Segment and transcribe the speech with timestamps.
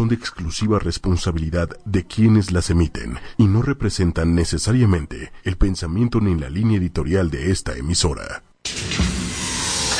[0.00, 6.34] son de exclusiva responsabilidad de quienes las emiten y no representan necesariamente el pensamiento ni
[6.40, 8.42] la línea editorial de esta emisora.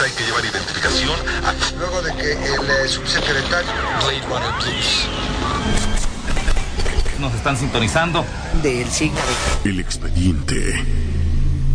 [0.02, 1.18] Hay que llevar identificación.
[1.78, 3.70] Luego de que el eh, subsecretario
[7.20, 8.24] Nos están sintonizando.
[8.62, 9.20] del signo
[9.66, 10.82] El expediente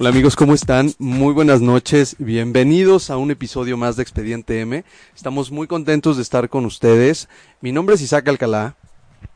[0.00, 0.94] Hola amigos, ¿cómo están?
[0.98, 4.82] Muy buenas noches, bienvenidos a un episodio más de Expediente M.
[5.14, 7.28] Estamos muy contentos de estar con ustedes.
[7.60, 8.76] Mi nombre es Isaac Alcalá.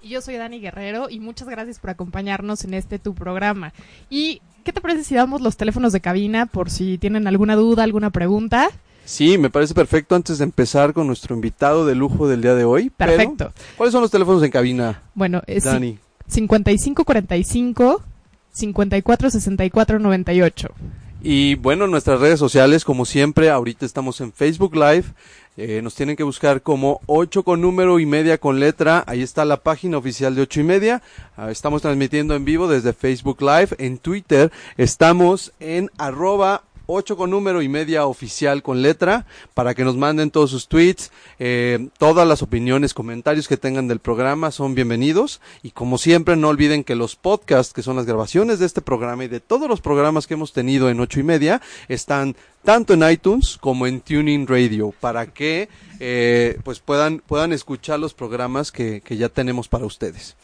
[0.00, 3.74] Y Yo soy Dani Guerrero y muchas gracias por acompañarnos en este tu programa.
[4.08, 7.83] ¿Y qué te parece si damos los teléfonos de cabina por si tienen alguna duda,
[7.83, 8.70] alguna pregunta?
[9.05, 12.64] Sí, me parece perfecto antes de empezar con nuestro invitado de lujo del día de
[12.64, 12.91] hoy.
[12.96, 13.52] pero, Perfecto.
[13.77, 15.98] ¿Cuáles son los teléfonos en cabina, Bueno, es Dani?
[16.27, 18.02] 5545
[18.55, 20.69] 5464 98.
[21.22, 25.05] Y bueno, nuestras redes sociales, como siempre, ahorita estamos en Facebook Live.
[25.56, 29.05] Eh, nos tienen que buscar como 8 con número y media con letra.
[29.06, 31.02] Ahí está la página oficial de 8 y media.
[31.36, 33.69] Ah, estamos transmitiendo en vivo desde Facebook Live.
[33.78, 39.84] En Twitter estamos en arroba 8 con número y media oficial con letra para que
[39.84, 44.74] nos manden todos sus tweets, eh, todas las opiniones, comentarios que tengan del programa son
[44.74, 48.82] bienvenidos y como siempre no olviden que los podcasts, que son las grabaciones de este
[48.82, 52.94] programa y de todos los programas que hemos tenido en ocho y media, están tanto
[52.94, 55.68] en iTunes como en Tuning Radio para que
[56.00, 60.36] eh, pues puedan, puedan escuchar los programas que, que ya tenemos para ustedes.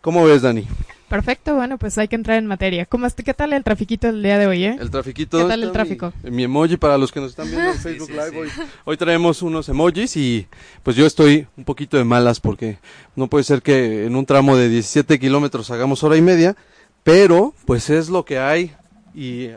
[0.00, 0.66] ¿Cómo ves, Dani?
[1.08, 2.84] Perfecto, bueno, pues hay que entrar en materia.
[2.84, 4.76] ¿Cómo ¿Qué tal el trafiquito del día de hoy, eh?
[4.80, 5.38] El trafiquito.
[5.38, 6.12] ¿Qué tal el está mi- tráfico?
[6.24, 8.36] Mi, emoji para los que nos están viendo en Facebook Live.
[8.36, 8.48] Hoy,
[8.84, 10.48] hoy traemos unos emojis y
[10.82, 12.78] pues yo estoy un poquito de malas porque
[13.14, 16.56] no puede ser que en un tramo de 17 kilómetros hagamos hora y media,
[17.04, 18.72] pero pues es lo que hay
[19.14, 19.50] y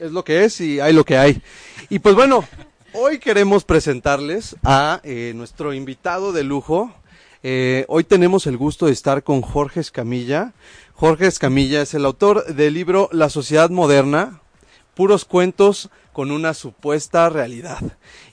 [0.00, 1.42] es lo que es y hay lo que hay.
[1.90, 2.44] Y pues bueno,
[2.92, 6.94] hoy queremos presentarles a eh, nuestro invitado de lujo.
[7.42, 10.52] Eh, hoy tenemos el gusto de estar con Jorge Escamilla.
[11.02, 14.40] Jorge Escamilla es el autor del libro La Sociedad Moderna,
[14.94, 17.80] puros cuentos con una supuesta realidad.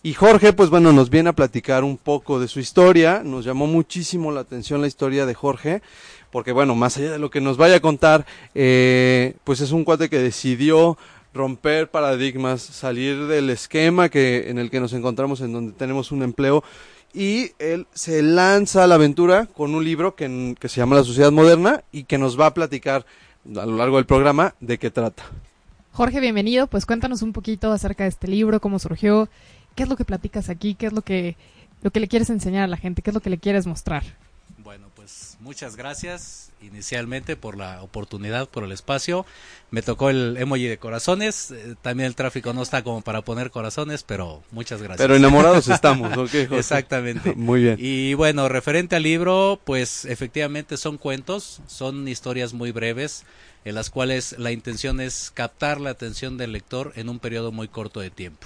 [0.04, 3.24] Y Jorge, pues bueno, nos viene a platicar un poco de su historia.
[3.26, 5.82] Nos llamó muchísimo la atención la historia de Jorge,
[6.32, 9.84] porque bueno, más allá de lo que nos vaya a contar, eh, pues es un
[9.84, 10.96] cuate que decidió
[11.34, 16.22] romper paradigmas, salir del esquema que en el que nos encontramos en donde tenemos un
[16.22, 16.64] empleo
[17.14, 21.04] y él se lanza a la aventura con un libro que, que se llama La
[21.04, 23.06] Sociedad Moderna y que nos va a platicar
[23.46, 25.24] a lo largo del programa de qué trata.
[25.92, 26.68] Jorge, bienvenido.
[26.68, 29.28] Pues cuéntanos un poquito acerca de este libro, cómo surgió,
[29.76, 31.36] qué es lo que platicas aquí, qué es lo que,
[31.82, 34.04] lo que le quieres enseñar a la gente, qué es lo que le quieres mostrar.
[35.10, 39.26] Pues muchas gracias inicialmente por la oportunidad, por el espacio.
[39.72, 41.50] Me tocó el emoji de corazones.
[41.50, 45.00] eh, también el tráfico no está como para poner corazones, pero muchas gracias.
[45.00, 46.34] Pero enamorados estamos, ¿ok?
[46.52, 47.34] Exactamente.
[47.36, 47.78] Muy bien.
[47.80, 53.26] Y bueno, referente al libro, pues efectivamente son cuentos, son historias muy breves,
[53.66, 57.68] en las cuales la intención es captar la atención del lector en un periodo muy
[57.68, 58.46] corto de tiempo.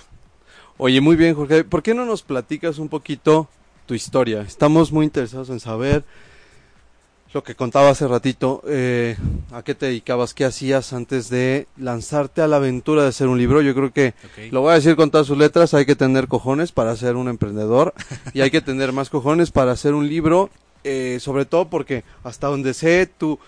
[0.78, 1.66] Oye, muy bien, Jorge.
[1.66, 3.50] ¿Por qué no nos platicas un poquito
[3.86, 4.42] tu historia?
[4.44, 6.06] Estamos muy interesados en saber
[7.34, 9.18] lo que contaba hace ratito, eh,
[9.52, 13.38] a qué te dedicabas, qué hacías antes de lanzarte a la aventura de hacer un
[13.40, 13.62] libro.
[13.62, 14.14] Yo creo que.
[14.52, 17.28] Lo voy a decir con todas sus letras, hay que tener cojones para ser un
[17.28, 17.94] emprendedor
[18.34, 20.50] y hay que tener más cojones para hacer un libro,
[20.84, 23.40] eh, sobre todo porque hasta donde sé tu,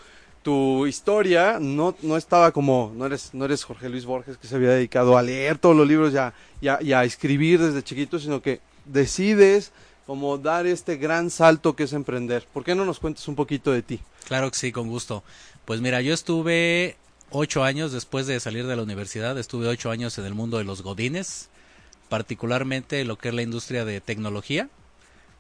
[0.42, 4.56] tu historia no, no estaba como, no eres, no eres Jorge Luis Borges que se
[4.56, 7.84] había dedicado a leer todos los libros y a, y a- y a escribir desde
[7.84, 9.72] chiquito, sino que decides
[10.06, 12.46] como dar este gran salto que es emprender.
[12.54, 14.00] ¿Por qué no nos cuentas un poquito de ti?
[14.26, 15.24] Claro que sí, con gusto.
[15.66, 16.98] Pues mira, yo estuve
[17.32, 20.64] ocho años después de salir de la universidad, estuve ocho años en el mundo de
[20.64, 21.50] los godines,
[22.10, 24.70] particularmente lo que es la industria de tecnología.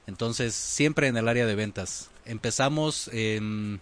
[0.07, 2.09] Entonces, siempre en el área de ventas.
[2.25, 3.79] Empezamos em,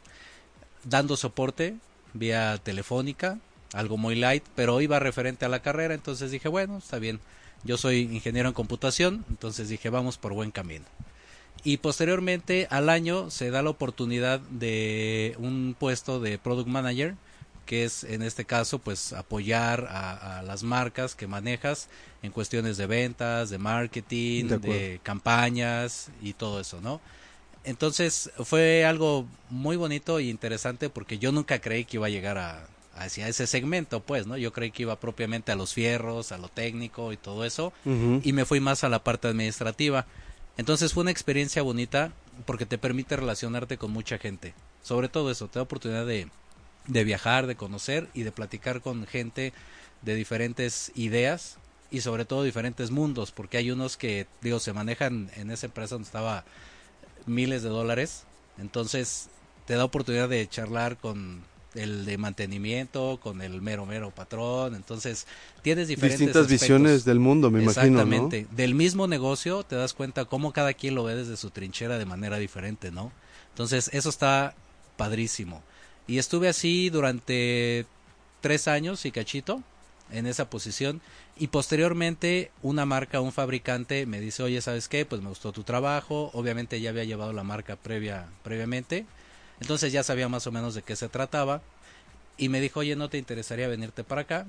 [0.83, 1.75] dando soporte
[2.13, 3.39] vía telefónica,
[3.74, 7.19] algo muy light, pero iba referente a la carrera, entonces dije, bueno, está bien.
[7.63, 10.86] Yo soy ingeniero en computación, entonces dije, vamos por buen camino.
[11.63, 17.15] Y posteriormente al año se da la oportunidad de un puesto de product manager
[17.65, 21.88] que es en este caso pues apoyar a, a las marcas que manejas
[22.21, 27.00] en cuestiones de ventas, de marketing, De campañas y todo eso, ¿no?
[27.63, 32.38] Entonces fue algo muy bonito y interesante porque yo nunca creí que iba a llegar
[32.38, 34.37] a, hacia ese segmento, pues, ¿no?
[34.37, 38.33] Yo creí que iba propiamente a los fierros, a lo técnico y todo eso y
[38.33, 40.05] me fui más a la parte administrativa.
[40.57, 42.13] Entonces fue una experiencia bonita
[42.45, 44.53] porque te permite relacionarte con mucha gente.
[44.83, 46.29] Sobre todo eso, te da oportunidad de,
[46.87, 49.53] de viajar, de conocer y de platicar con gente
[50.01, 51.57] de diferentes ideas
[51.89, 55.95] y sobre todo diferentes mundos, porque hay unos que, digo, se manejan en esa empresa
[55.95, 56.43] donde estaba
[57.25, 58.23] miles de dólares,
[58.57, 59.29] entonces
[59.65, 61.43] te da oportunidad de charlar con
[61.75, 65.25] el de mantenimiento, con el mero mero patrón, entonces
[65.61, 66.61] tienes diferentes Distintas aspectos.
[66.61, 68.01] visiones del mundo, me imagino, ¿no?
[68.03, 68.47] Exactamente.
[68.51, 72.05] Del mismo negocio te das cuenta cómo cada quien lo ve desde su trinchera de
[72.05, 73.11] manera diferente, ¿no?
[73.49, 74.55] Entonces, eso está
[74.97, 75.61] padrísimo.
[76.07, 77.85] Y estuve así durante
[78.41, 79.63] tres años y cachito
[80.11, 81.01] en esa posición.
[81.37, 85.05] Y posteriormente, una marca, un fabricante me dice, oye, ¿sabes qué?
[85.05, 86.29] Pues me gustó tu trabajo.
[86.33, 89.05] Obviamente ya había llevado la marca previa, previamente.
[89.63, 91.62] Entonces ya sabía más o menos de qué se trataba.
[92.36, 94.45] Y me dijo, oye, ¿no te interesaría venirte para acá?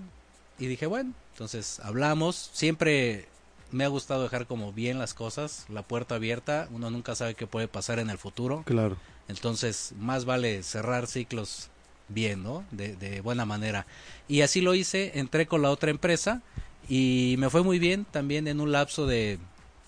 [0.59, 2.51] Y dije, bueno, entonces hablamos.
[2.53, 3.29] Siempre
[3.71, 6.67] me ha gustado dejar como bien las cosas, la puerta abierta.
[6.73, 8.65] Uno nunca sabe qué puede pasar en el futuro.
[8.67, 8.97] Claro.
[9.29, 11.69] Entonces, más vale cerrar ciclos
[12.09, 12.65] bien, ¿no?
[12.73, 13.87] De, de buena manera.
[14.27, 16.43] Y así lo hice, entré con la otra empresa
[16.89, 19.39] y me fue muy bien también en un lapso de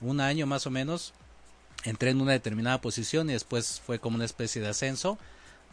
[0.01, 1.15] un año más o menos.
[1.85, 5.19] Entré en una determinada posición y después fue como una especie de ascenso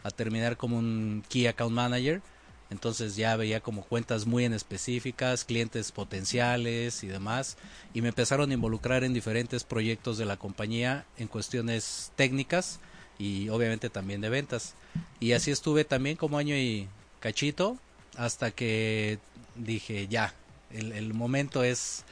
[0.02, 2.22] a terminar como un Key Account Manager.
[2.70, 7.56] Entonces ya veía como cuentas muy en específicas, clientes potenciales y demás.
[7.92, 12.80] Y me empezaron a involucrar en diferentes proyectos de la compañía en cuestiones técnicas
[13.18, 14.74] y obviamente también de ventas.
[15.20, 16.88] Y así estuve también como año y
[17.20, 17.78] cachito
[18.16, 19.18] hasta que
[19.54, 20.34] dije ya,
[20.70, 22.04] el, el momento es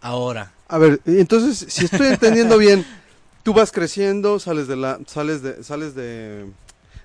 [0.00, 0.52] ahora.
[0.68, 2.84] A ver, entonces, si estoy entendiendo bien,
[3.48, 6.44] tú vas creciendo, sales de la, sales de, sales de,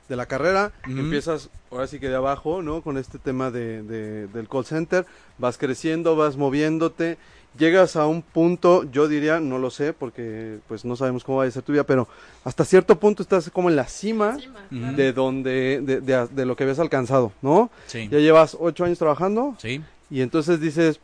[0.10, 2.82] de la carrera, empiezas ahora sí que de abajo, ¿no?
[2.82, 5.06] Con este tema de, de- del call center,
[5.38, 7.18] vas creciendo, vas moviéndote,
[7.58, 11.46] llegas a un punto, yo diría, no lo sé, porque pues no sabemos cómo va
[11.46, 12.10] a ser tu vida, pero
[12.44, 14.38] hasta cierto punto estás como en la cima
[14.70, 17.70] de donde, de, de- de lo que habías alcanzado, ¿no?
[17.88, 18.10] Sí.
[18.12, 19.82] Ya llevas ocho años trabajando, Sí.
[20.12, 21.00] y entonces dices,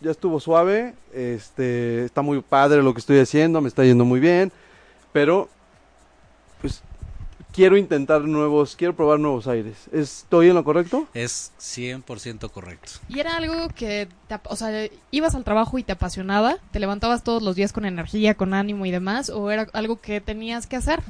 [0.00, 4.18] ya estuvo suave, este, está muy padre lo que estoy haciendo, me está yendo muy
[4.20, 4.50] bien,
[5.12, 5.48] pero
[6.60, 6.82] pues
[7.52, 9.88] quiero intentar nuevos, quiero probar nuevos aires.
[9.92, 11.08] ¿Estoy en lo correcto?
[11.14, 12.92] Es 100% correcto.
[13.08, 16.58] ¿Y era algo que, te o sea, ibas al trabajo y te apasionaba?
[16.70, 19.30] ¿Te levantabas todos los días con energía, con ánimo y demás?
[19.30, 21.00] ¿O era algo que tenías que hacer?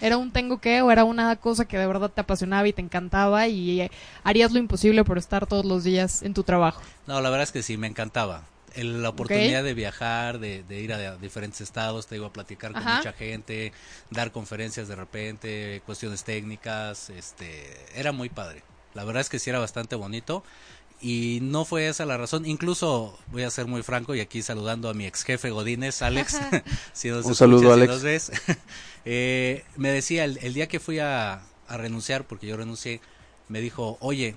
[0.00, 2.82] ¿Era un tengo que o era una cosa que de verdad te apasionaba y te
[2.82, 3.90] encantaba y eh,
[4.24, 6.82] harías lo imposible por estar todos los días en tu trabajo?
[7.06, 8.42] No, la verdad es que sí, me encantaba.
[8.74, 12.32] El- la oportunidad de viajar, de, de ir a, a diferentes estados, te iba a
[12.32, 12.96] platicar con Ajá.
[12.98, 13.72] mucha gente,
[14.10, 18.62] dar conferencias de repente, cuestiones técnicas, este, era muy padre.
[18.94, 20.44] La verdad es que sí era bastante bonito
[21.00, 22.46] y no fue esa la razón.
[22.46, 26.38] Incluso voy a ser muy franco y aquí saludando a mi ex jefe Godínez, Alex,
[26.92, 27.92] si nos Un saludo, si Alex.
[27.92, 28.32] nos ves.
[29.06, 33.02] Eh, me decía el, el día que fui a, a renunciar, porque yo renuncié,
[33.48, 34.34] me dijo, oye,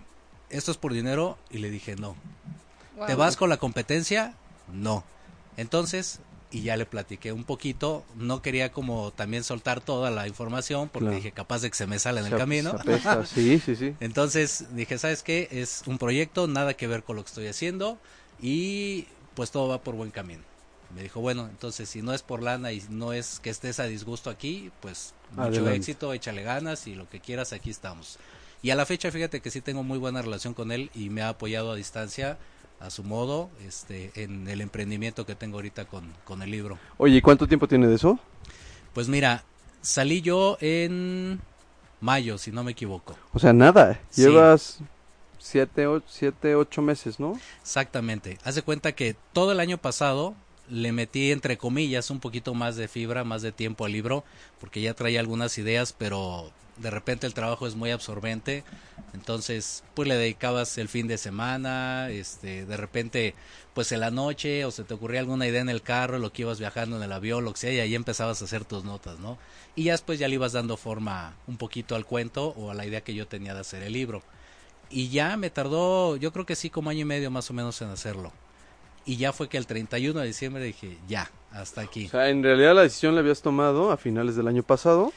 [0.50, 1.38] ¿esto es por dinero?
[1.50, 2.18] Y le dije, no.
[3.06, 4.34] ¿Te vas con la competencia?
[4.74, 5.04] No.
[5.58, 6.20] Entonces,
[6.52, 11.06] y ya le platiqué un poquito, no quería como también soltar toda la información porque
[11.06, 11.16] Claro.
[11.18, 12.78] dije capaz de que se me sale en el camino.
[13.26, 13.96] sí, sí, sí.
[14.00, 15.48] Entonces dije, ¿sabes qué?
[15.52, 17.98] Es un proyecto, nada que ver con lo que estoy haciendo
[18.42, 20.42] y pues todo va por buen camino.
[20.96, 23.84] Me dijo, bueno, entonces si no es por lana y no es que estés a
[23.84, 25.76] disgusto aquí, pues mucho Adelante.
[25.76, 28.18] éxito, échale ganas y lo que quieras, aquí estamos.
[28.64, 31.22] Y a la fecha, fíjate que sí tengo muy buena relación con él y me
[31.22, 32.38] ha apoyado a distancia,
[32.80, 36.78] a su modo, este, en el emprendimiento que tengo ahorita con, con el libro.
[36.98, 38.20] Oye, ¿y cuánto tiempo tiene de eso?
[38.94, 39.44] Pues mira,
[39.82, 41.40] salí yo en
[42.02, 43.16] mayo, si no me equivoco.
[43.34, 44.00] O sea, nada.
[44.10, 44.22] Sí.
[44.22, 44.80] Llevas
[45.40, 47.40] siete, o- siete, ocho meses, ¿no?
[47.62, 48.38] Exactamente.
[48.44, 50.36] Haz de cuenta que todo el año pasado
[50.70, 54.24] le metí entre comillas un poquito más de fibra, más de tiempo al libro,
[54.60, 58.64] porque ya traía algunas ideas, pero de repente el trabajo es muy absorbente,
[59.14, 63.36] entonces pues le dedicabas el fin de semana, este, de repente
[63.74, 66.42] pues en la noche o se te ocurría alguna idea en el carro, lo que
[66.42, 69.20] ibas viajando en el avión, lo que sea, y ahí empezabas a hacer tus notas,
[69.20, 69.38] ¿no?
[69.76, 72.86] Y ya después ya le ibas dando forma un poquito al cuento o a la
[72.86, 74.24] idea que yo tenía de hacer el libro.
[74.90, 77.80] Y ya me tardó, yo creo que sí, como año y medio más o menos
[77.82, 78.32] en hacerlo.
[79.06, 82.08] Y ya fue que el 31 de diciembre dije, ya, hasta aquí.
[82.08, 85.14] O sea, en realidad la decisión la habías tomado a finales del año pasado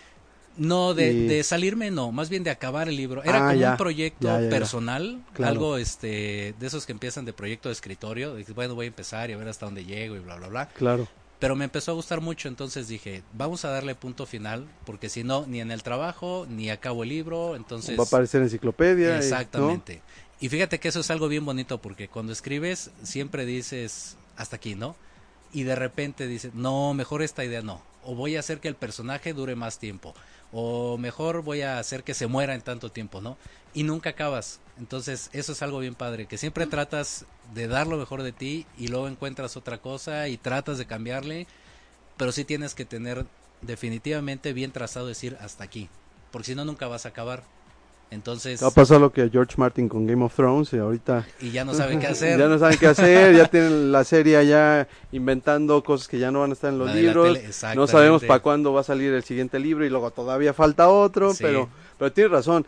[0.57, 3.23] No, de, Y- de salirme no, más bien de acabar el libro.
[3.23, 4.51] Era Ah, como ya, un proyecto ya, ya, ya.
[4.51, 5.53] personal, Claro.
[5.53, 9.31] algo este de esos que empiezan de proyecto de escritorio, de bueno, voy a empezar
[9.31, 10.67] y a ver hasta dónde llego y bla, bla, bla.
[10.69, 11.09] Claro.
[11.39, 15.25] Pero me empezó a gustar mucho, entonces dije, vamos a darle punto final, porque si
[15.25, 17.99] no, ni en el trabajo, ni acabo el libro, entonces...
[17.99, 19.07] Va a aparecer enciclopedia.
[19.07, 19.17] y- ¿no?
[19.17, 20.03] Exactamente.
[20.41, 24.75] Y fíjate que eso es algo bien bonito porque cuando escribes siempre dices hasta aquí,
[24.75, 24.97] ¿no?
[25.55, 27.81] Y de repente dices, no, mejor esta idea no.
[28.05, 30.15] O voy a hacer que el personaje dure más tiempo.
[30.53, 33.37] O mejor voy a hacer que se muera en tanto tiempo, ¿no?
[33.75, 34.61] Y nunca acabas.
[34.79, 38.67] Entonces eso es algo bien padre, que siempre tratas de dar lo mejor de ti
[38.79, 41.47] y luego encuentras otra cosa y tratas de cambiarle,
[42.17, 43.27] pero sí tienes que tener
[43.61, 45.91] definitivamente bien trazado decir hasta aquí,
[46.31, 47.43] porque si no nunca vas a acabar.
[48.13, 51.65] Entonces, a pasar lo que George Martin con Game of Thrones y ahorita y ya
[51.65, 52.39] no saben qué hacer.
[52.39, 56.41] ya no saben qué hacer, ya tienen la serie ya inventando cosas que ya no
[56.41, 57.39] van a estar en los La libros.
[57.39, 60.89] tele, No sabemos para cuándo va a salir el siguiente libro y luego todavía falta
[60.89, 61.43] otro, Sí.
[61.45, 62.67] pero pero tienes razón.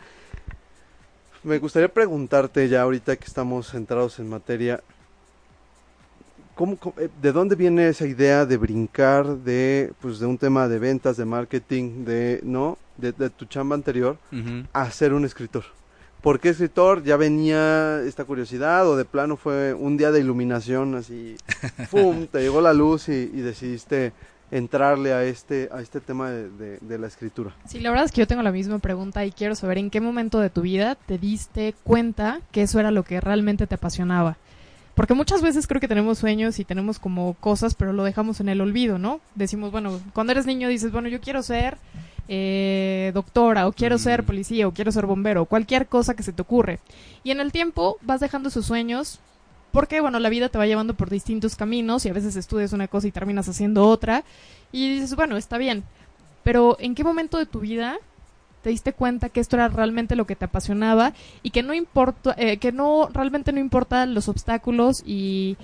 [1.43, 4.81] Me gustaría preguntarte ya ahorita que estamos centrados en materia,
[6.55, 10.67] ¿cómo, cómo- eh, ¿de dónde viene esa idea de brincar de pues de un tema
[10.67, 14.17] de ventas, de marketing, de no, de, de tu chamba anterior
[14.73, 15.63] a ser un escritor?
[16.21, 17.03] ¿Por qué escritor?
[17.03, 21.35] ¿Ya venía esta curiosidad o de plano fue un día de iluminación así,
[21.91, 22.27] ¡pum!
[22.27, 24.13] te llegó la luz y, y decidiste
[24.51, 27.53] entrarle a este, a este tema de, de- de la escritura?
[27.67, 29.99] Sí, la verdad es que yo tengo la misma pregunta y quiero saber en qué
[29.99, 34.37] momento de tu vida te diste cuenta que eso era lo que realmente te apasionaba.
[34.95, 38.49] Porque muchas veces creo que tenemos sueños y tenemos como cosas, pero lo dejamos en
[38.49, 39.21] el olvido, ¿no?
[39.33, 41.77] Decimos, bueno, cuando eres niño dices, bueno, yo quiero ser
[42.27, 46.31] eh, doctora, o quiero ser policía, o quiero ser bombero, o cualquier cosa que se
[46.31, 46.79] te ocurre.
[47.23, 49.19] Y en el tiempo vas dejando esos sueños
[49.71, 52.87] porque, bueno, la vida te va llevando por distintos caminos y a veces estudias una
[52.87, 54.23] cosa y terminas haciendo otra.
[54.71, 55.83] Y dices, bueno, está bien.
[56.43, 57.97] Pero ¿en qué momento de tu vida
[58.63, 62.33] te diste cuenta que esto era realmente lo que te apasionaba y que no importa,
[62.37, 65.57] eh, que no realmente no importan los obstáculos y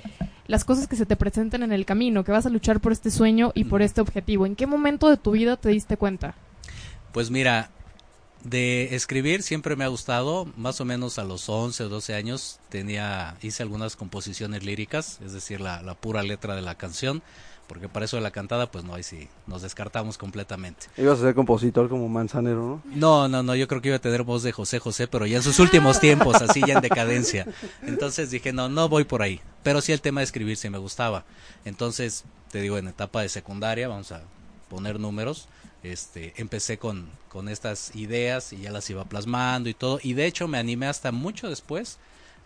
[0.47, 3.09] las cosas que se te presenten en el camino, que vas a luchar por este
[3.09, 4.45] sueño y por este objetivo?
[4.45, 6.35] ¿En qué momento de tu vida te diste cuenta?
[7.13, 7.71] Pues mira,
[8.43, 12.59] de escribir siempre me ha gustado, más o menos a los 11 o 12 años
[12.67, 17.23] tenía hice algunas composiciones líricas, es decir, la, la pura letra de la canción,
[17.69, 20.87] porque para eso de la cantada pues no, ahí sí nos descartamos completamente.
[20.97, 22.95] Ibas a ser compositor como Manzanero, ¿no?
[22.95, 25.37] No, no, no, yo creo que iba a tener voz de José José, pero ya
[25.37, 27.45] en sus últimos tiempos, así ya en decadencia.
[27.83, 29.39] Entonces dije, no, no voy por ahí.
[29.61, 31.25] Pero sí el tema de escribir sí me gustaba.
[31.63, 34.23] Entonces, te digo, en etapa de secundaria, vamos a
[34.67, 35.47] poner números,
[35.83, 39.99] este, empecé con, con estas ideas y ya las iba plasmando y todo.
[40.01, 41.99] Y de hecho me animé hasta mucho después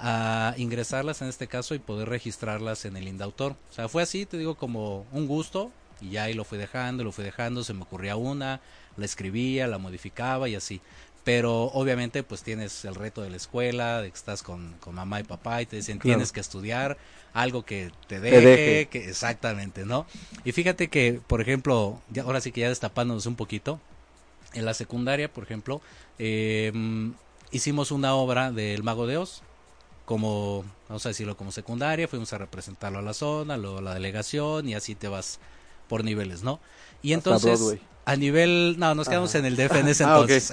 [0.06, 3.54] a ingresarlas en este caso y poder registrarlas en el Indautor.
[3.72, 7.06] O sea, fue así, te digo, como un gusto y ya ahí lo fui dejando,
[7.06, 8.60] lo fui dejando, se me ocurría una,
[8.98, 10.82] la escribía, la modificaba y así.
[11.24, 15.22] Pero obviamente pues tienes el reto de la escuela, de que estás con, con mamá
[15.22, 16.18] y papá y te dicen Claro.
[16.18, 16.98] tienes que estudiar
[17.34, 18.88] algo que te deje, deje.
[18.88, 20.06] que exactamente, ¿no?
[20.44, 23.80] Y fíjate que, por ejemplo, ya, ahora sí que ya destapándonos un poquito,
[24.54, 25.82] en la secundaria, por ejemplo,
[26.20, 26.74] eh,
[27.52, 29.42] hicimos una obra del Mago de Oz,
[30.06, 33.94] como, vamos a decirlo, como secundaria, fuimos a representarlo a la zona, luego a la
[33.94, 35.40] delegación y así te vas
[35.88, 36.60] por niveles, ¿no?
[37.02, 37.82] Y Hasta entonces, Broadway.
[38.06, 39.40] a nivel, no, nos quedamos Ajá.
[39.40, 40.52] en el DF en ese Ah, entonces.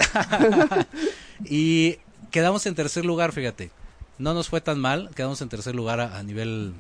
[1.45, 1.99] y
[2.31, 3.71] quedamos en tercer lugar, fíjate.
[4.19, 6.75] No nos fue tan mal, quedamos en tercer lugar a, a nivel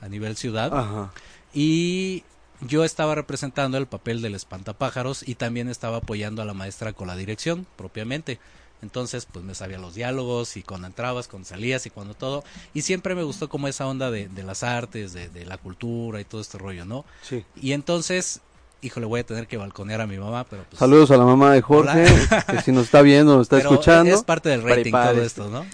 [0.00, 1.10] a nivel ciudad Ajá.
[1.54, 2.22] y
[2.60, 7.08] yo estaba representando el papel del espantapájaros y también estaba apoyando a la maestra con
[7.08, 8.38] la dirección propiamente.
[8.82, 12.44] Entonces, pues me sabía los diálogos y cuando entrabas, cuando salías y cuando todo.
[12.74, 16.20] Y siempre me gustó como esa onda de, de las artes, de, de la cultura
[16.20, 17.04] y todo este rollo, ¿no?
[17.22, 17.44] Sí.
[17.60, 18.42] Y entonces,
[18.82, 20.78] híjole, voy a tener que balconear a mi mamá, pero pues...
[20.78, 22.44] Saludos a la mamá de Jorge, Hola.
[22.50, 24.14] que si nos está viendo, nos está Pero escuchando.
[24.14, 25.66] Es parte del rating todo esto, ¿no?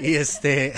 [0.00, 0.74] Y este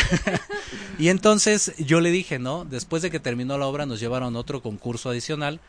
[0.98, 2.64] y entonces yo le dije, ¿no?
[2.64, 5.60] Después de que terminó la obra nos llevaron otro concurso adicional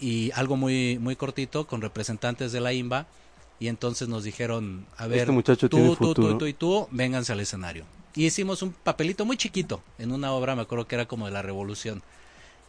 [0.00, 3.06] y algo muy muy cortito con representantes de la IMBA
[3.60, 6.88] y entonces nos dijeron, a ver, Este muchacho tú, tiene tú, tú, tú y tú,
[6.90, 7.84] vénganse al escenario.
[8.14, 11.32] Y hicimos un papelito muy chiquito en una obra, me acuerdo que era como de
[11.32, 12.02] la revolución.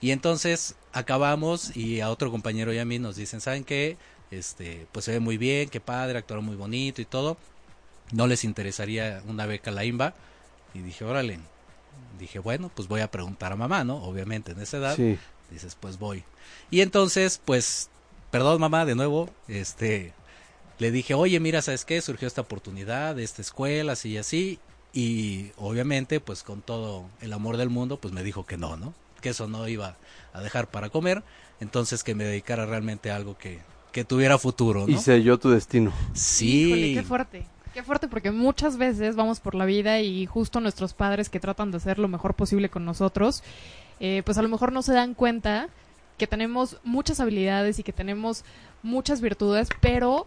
[0.02, 3.98] Y entonces acabamos y a otro compañero y a mí nos dicen, ¿saben qué?
[4.32, 7.38] Este, pues se ve muy bien, qué padre, actuaron muy bonito y todo.
[8.12, 10.14] No les interesaría una beca a la IMBA.
[10.74, 11.40] Y dije, órale.
[12.20, 13.98] Dije, bueno, pues voy a preguntar a mamá, ¿no?
[14.04, 14.96] Obviamente en esa edad.
[14.96, 15.18] Sí.
[15.52, 16.24] Dices, pues voy.
[16.72, 17.90] Y entonces, pues,
[18.32, 20.14] perdón mamá, de nuevo, este,
[20.80, 22.02] le dije, oye, mira, ¿sabes qué?
[22.02, 24.60] Surgió esta oportunidad de esta escuela, así y así.
[24.94, 28.94] Y obviamente, pues con todo el amor del mundo, pues me dijo que no, ¿no?
[29.22, 29.98] Que eso no iba
[30.34, 31.22] a dejar para comer.
[31.60, 33.60] Entonces que me dedicara realmente a algo que,
[33.92, 34.94] que tuviera futuro, ¿no?
[34.94, 35.92] Y selló tu destino.
[36.14, 36.68] Sí.
[36.68, 37.46] Híjole, qué fuerte.
[37.74, 41.70] Qué fuerte porque muchas veces vamos por la vida y justo nuestros padres que tratan
[41.72, 43.44] de hacer lo mejor posible con nosotros,
[44.00, 45.70] eh, pues a lo mejor no se dan cuenta
[46.18, 48.44] que tenemos muchas habilidades y que tenemos
[48.82, 50.26] muchas virtudes, pero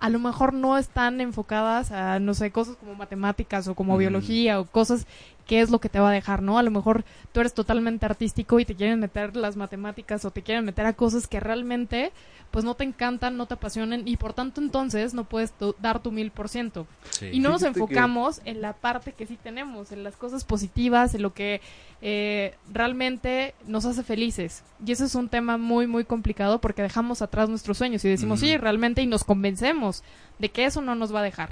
[0.00, 3.98] a lo mejor no están enfocadas a, no sé, cosas como matemáticas o como Mm.
[3.98, 5.06] biología o cosas
[5.50, 6.58] que es lo que te va a dejar, ¿no?
[6.58, 7.02] A lo mejor
[7.32, 10.92] tú eres totalmente artístico y te quieren meter las matemáticas o te quieren meter a
[10.92, 12.12] cosas que realmente
[12.52, 16.00] pues no te encantan, no te apasionan y por tanto entonces no puedes tu- dar
[16.00, 16.86] tu mil por ciento.
[17.32, 21.14] Y no nos que- enfocamos en la parte que sí tenemos, en las cosas positivas,
[21.16, 21.60] en lo que
[22.00, 24.62] eh, realmente nos hace felices.
[24.86, 28.38] Y eso es un tema muy, muy complicado porque dejamos atrás nuestros sueños y decimos,
[28.38, 30.04] sí, realmente, y nos convencemos
[30.38, 31.50] de que eso no nos va a dejar.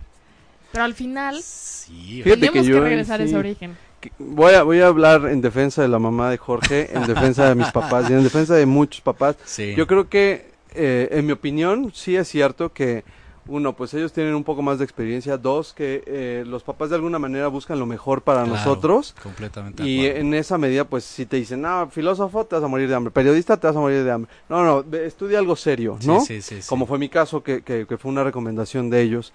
[0.70, 3.76] Pero al final, Sí, tenemos que yo, regresar a ese origen.
[4.18, 7.54] Voy a, voy a hablar en defensa de la mamá de Jorge, en defensa de
[7.54, 9.36] mis papás y en defensa de muchos papás.
[9.44, 9.74] sí.
[9.76, 13.04] Yo creo que, eh, en mi opinión, sí es cierto que,
[13.48, 15.38] uno, pues ellos tienen un poco más de experiencia.
[15.38, 19.14] Dos, que eh, los papás de alguna manera buscan lo mejor para Claro, nosotros.
[19.22, 19.82] Completamente.
[19.82, 22.94] Y en esa medida, pues si te dicen, no, filósofo, te vas a morir de
[22.94, 23.10] hambre.
[23.10, 24.30] Periodista, te vas a morir de hambre.
[24.50, 26.20] No, no, estudia algo serio, ¿no?
[26.20, 26.68] sí, sí, sí.
[26.68, 29.32] Como fue mi caso, que, que, que fue una recomendación de ellos.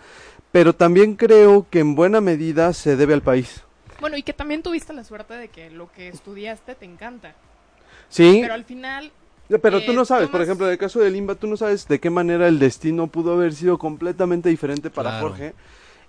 [0.52, 3.64] Pero también creo que en buena medida se debe al país.
[4.04, 7.36] Bueno, y que también tuviste la suerte de que lo que estudiaste te encanta.
[8.10, 9.14] Sí, Pero al final,
[9.62, 11.88] pero eh, tú no sabes, por ejemplo, en el caso de Limba, tú no sabes
[11.88, 15.30] de qué manera el destino pudo haber sido completamente diferente para Claro.
[15.30, 15.54] Jorge.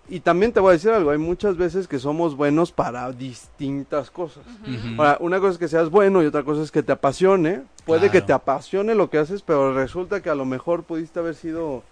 [0.09, 4.11] Y también te voy a decir algo, hay muchas veces que somos buenos para distintas
[4.11, 4.43] cosas.
[4.99, 7.63] Ahora, una cosa es que seas bueno y otra cosa es que te apasione.
[7.85, 11.37] Puede que te apasione lo que haces, pero resulta que a lo mejor pudiste haber
[11.37, 11.85] sido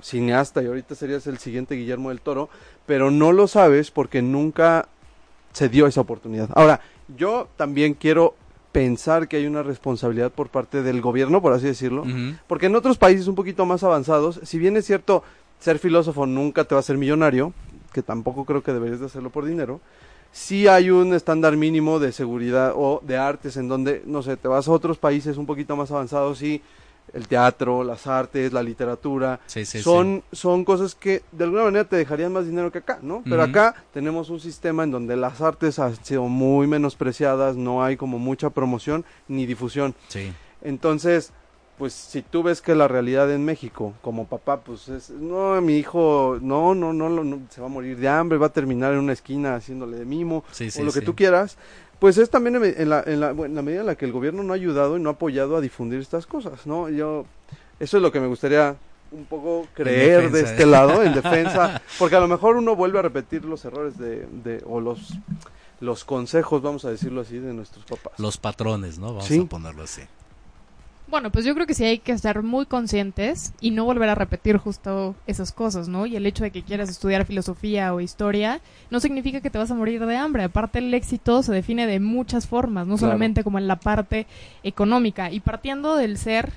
[0.00, 2.50] cineasta y ahorita serías el siguiente Guillermo del Toro,
[2.86, 4.86] pero no lo sabes porque nunca
[5.52, 6.48] se dio esa oportunidad.
[6.54, 6.80] Ahora,
[7.16, 8.34] yo también quiero
[8.72, 12.04] pensar que hay una responsabilidad por parte del gobierno, por así decirlo,
[12.46, 15.24] porque en otros países un poquito más avanzados, si bien es cierto,
[15.58, 17.52] ser filósofo nunca te va a hacer millonario,
[17.92, 19.80] que tampoco creo que deberías de hacerlo por dinero,
[20.32, 24.46] sí hay un estándar mínimo de seguridad o de artes en donde, no sé, te
[24.46, 26.62] vas a otros países un poquito más avanzados y
[27.12, 31.84] el teatro, las artes, la literatura, Sí, sí, son, son cosas que de alguna manera
[31.84, 33.22] te dejarían más dinero que acá, ¿no?
[33.24, 37.96] Pero acá tenemos un sistema en donde las artes han sido muy menospreciadas, no hay
[37.96, 39.94] como mucha promoción ni difusión.
[40.62, 41.32] Entonces,
[41.78, 45.78] pues si tú ves que la realidad en México, como papá, pues es, no, mi
[45.78, 48.92] hijo, no, no, no, lo- no, se va a morir de hambre, va a terminar
[48.92, 50.44] en una esquina haciéndole de mimo,
[50.82, 51.56] o lo que tú quieras,
[52.00, 54.42] pues es también en, la, en, la, en la medida en la que el gobierno
[54.42, 56.88] no ha ayudado y no ha apoyado a difundir estas cosas, ¿no?
[56.88, 57.26] Yo,
[57.78, 58.74] eso es lo que me gustaría
[59.12, 60.66] un poco creer de defensa, este ¿eh?
[60.66, 64.62] lado, en defensa, porque a lo mejor uno vuelve a repetir los errores de, de
[64.66, 65.14] o los,
[65.80, 68.18] los consejos, vamos a decirlo así, de nuestros papás.
[68.18, 69.08] Los patrones, ¿no?
[69.08, 69.42] Vamos Sí.
[69.44, 70.02] a ponerlo así.
[71.10, 74.14] Bueno, pues yo creo que sí hay que estar muy conscientes y no volver a
[74.14, 76.06] repetir justo esas cosas, ¿no?
[76.06, 79.72] Y el hecho de que quieras estudiar filosofía o historia no significa que te vas
[79.72, 80.44] a morir de hambre.
[80.44, 83.08] Aparte, el éxito se define de muchas formas, no Claro.
[83.10, 84.26] solamente como en la parte
[84.62, 85.32] económica.
[85.32, 86.52] Y partiendo del ser,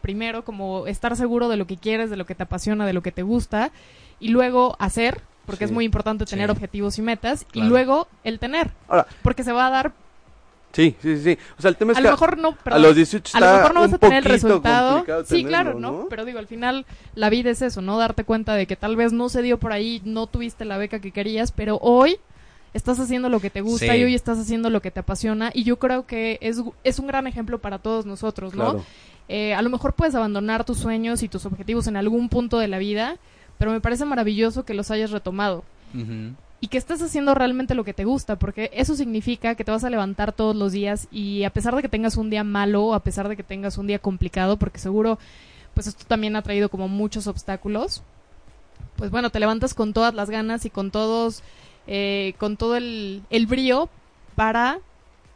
[0.00, 3.02] primero, como estar seguro de lo que quieres, de lo que te apasiona, de lo
[3.02, 3.72] que te gusta,
[4.20, 5.70] y luego hacer, porque Sí.
[5.70, 6.52] es muy importante tener Sí.
[6.52, 9.92] objetivos y metas, y luego el tener, Ahora, porque se va a dar,
[10.72, 11.38] sí, sí, sí.
[11.58, 13.46] O sea, el tema es a que lo mejor no, a los 18 a lo
[13.46, 14.98] está mejor no vas un a tener el resultado.
[15.00, 15.04] Sí,
[15.44, 16.06] tenerlo, claro, ¿no?
[16.08, 17.98] Pero digo, al final la vida es eso, ¿no?
[17.98, 21.00] Darte cuenta de que tal vez no se dio por ahí, no tuviste la beca
[21.00, 22.18] que querías, pero hoy
[22.74, 23.98] estás haciendo lo que te gusta Sí.
[24.00, 27.06] y hoy estás haciendo lo que te apasiona y yo creo que es, es un
[27.06, 28.72] gran ejemplo para todos nosotros, ¿no?
[28.72, 28.84] Claro.
[29.30, 32.68] Eh, a lo mejor puedes abandonar tus sueños y tus objetivos en algún punto de
[32.68, 33.16] la vida,
[33.58, 35.64] pero me parece maravilloso que los hayas retomado.
[36.60, 39.84] Y que estés haciendo realmente lo que te gusta, porque eso significa que te vas
[39.84, 43.04] a levantar todos los días y a pesar de que tengas un día malo, a
[43.04, 45.18] pesar de que tengas un día complicado, porque seguro
[45.74, 48.02] pues esto también ha traído como muchos obstáculos,
[48.96, 51.42] pues bueno, te levantas con todas las ganas y con todos,
[51.86, 53.88] eh, con todo el, el brío
[54.34, 54.80] para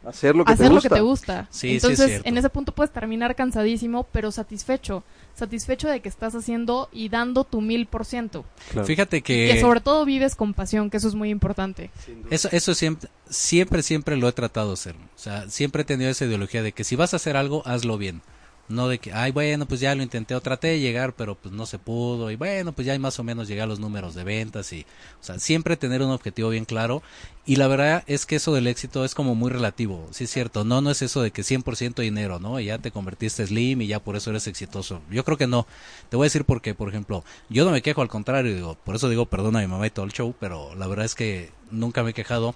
[0.05, 0.89] Hacer lo que hacer te lo gusta.
[0.89, 1.47] que te gusta.
[1.49, 2.27] Sí, sí, es Entonces, cierto.
[2.29, 5.03] en ese punto puedes terminar cansadísimo, pero satisfecho.
[5.33, 8.45] Satisfecho de que estás haciendo y dando tu mil por ciento.
[8.71, 8.85] Claro.
[8.85, 9.51] Fíjate Y que...
[9.53, 11.89] que sobre todo vives con pasión, que eso es muy importante.
[12.29, 14.95] Eso, eso siempre, siempre, siempre lo he tratado de hacer.
[14.95, 17.97] O sea, siempre he tenido esa ideología de que si vas a hacer algo, hazlo
[17.97, 18.21] bien.
[18.69, 21.65] No de que, ay, bueno, pues ya lo intenté traté de llegar, pero pues no
[21.65, 22.31] se pudo.
[22.31, 24.71] Y bueno, pues ya más o menos llegué a los números de ventas.
[24.71, 24.85] y
[25.21, 27.03] O sea, siempre tener un objetivo bien claro.
[27.45, 30.07] Y la verdad es que eso del éxito es como muy relativo.
[30.11, 30.63] Sí es cierto.
[30.63, 32.59] No, no es eso de que 100% dinero, ¿no?
[32.59, 35.01] Y ya te convertiste slim y ya por eso eres exitoso.
[35.11, 35.67] Yo creo que no.
[36.09, 36.73] Te voy a decir por qué.
[36.73, 38.55] Por ejemplo, yo no me quejo, al contrario.
[38.55, 40.33] Digo, por eso digo perdón a mi mamá y todo el show.
[40.39, 42.55] Pero la verdad es que nunca me he quejado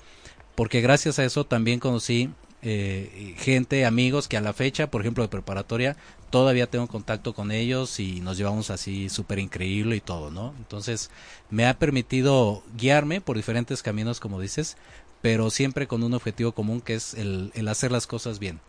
[0.58, 2.32] porque gracias a eso también conocí
[2.70, 5.96] eh, gente, amigos que a la fecha, por ejemplo, de preparatoria,
[6.30, 10.54] todavía tengo contacto con ellos y nos llevamos así súper increíble y todo, ¿no?
[10.58, 11.10] Entonces,
[11.50, 14.76] me ha permitido guiarme por diferentes caminos, como dices,
[15.22, 18.60] pero siempre con un objetivo común que es el, el hacer las cosas bien.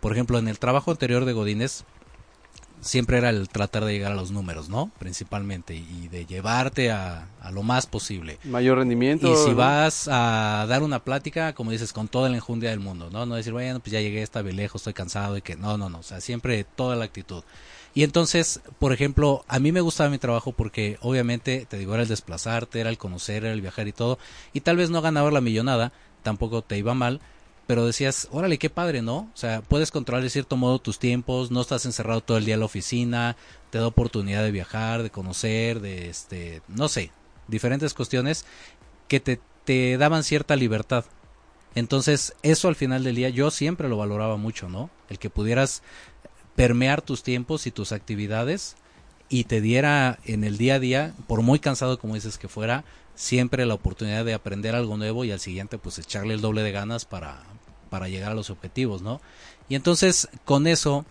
[0.00, 1.84] Por ejemplo, en el trabajo anterior de Godínez,
[2.80, 4.90] siempre era el tratar de llegar a los números, ¿no?
[4.98, 8.38] Principalmente, y de llevarte a, a lo más posible.
[8.44, 9.32] Mayor rendimiento.
[9.32, 9.56] Y si ¿no?
[9.56, 13.26] vas a dar una plática, como dices, con toda la enjundia del mundo, ¿no?
[13.26, 15.88] No decir, bueno, pues ya llegué, está bien lejos, estoy cansado y que no, no,
[15.88, 17.42] no, o sea, siempre toda la actitud.
[17.94, 22.02] Y entonces, por ejemplo, a mí me gustaba mi trabajo porque obviamente, te digo, era
[22.02, 24.18] el desplazarte, era el conocer, era el viajar y todo,
[24.52, 27.20] y tal vez no ganaba la millonada, tampoco te iba mal,
[27.66, 29.16] pero decías, órale, qué padre, ¿no?
[29.16, 32.54] O sea, puedes controlar de cierto modo tus tiempos, no estás encerrado todo el día
[32.54, 33.36] en la oficina,
[33.70, 37.10] te da oportunidad de viajar, de conocer, de este, no sé,
[37.48, 38.44] diferentes cuestiones
[39.08, 41.04] que te, te daban cierta libertad.
[41.74, 44.90] Entonces, eso al final del día yo siempre lo valoraba mucho, ¿no?
[45.10, 45.82] El que pudieras
[46.54, 48.76] permear tus tiempos y tus actividades
[49.28, 52.84] y te diera en el día a día, por muy cansado como dices que fuera,
[53.16, 56.70] siempre la oportunidad de aprender algo nuevo y al siguiente pues echarle el doble de
[56.70, 57.42] ganas para,
[57.90, 59.20] para llegar a los objetivos, ¿no?
[59.68, 61.04] Y entonces con eso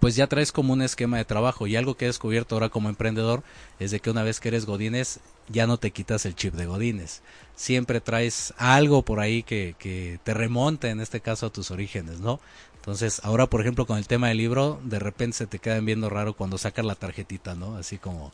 [0.00, 2.88] pues ya traes como un esquema de trabajo y algo que he descubierto ahora como
[2.88, 3.42] emprendedor
[3.78, 6.66] es de que una vez que eres Godines ya no te quitas el chip de
[6.66, 7.22] Godines.
[7.54, 12.18] Siempre traes algo por ahí que, que te remonta en este caso a tus orígenes,
[12.20, 12.40] ¿no?
[12.76, 16.08] Entonces, ahora por ejemplo con el tema del libro, de repente se te quedan viendo
[16.08, 17.76] raro cuando sacas la tarjetita, ¿no?
[17.76, 18.32] Así como,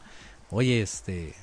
[0.51, 1.35] oye, este,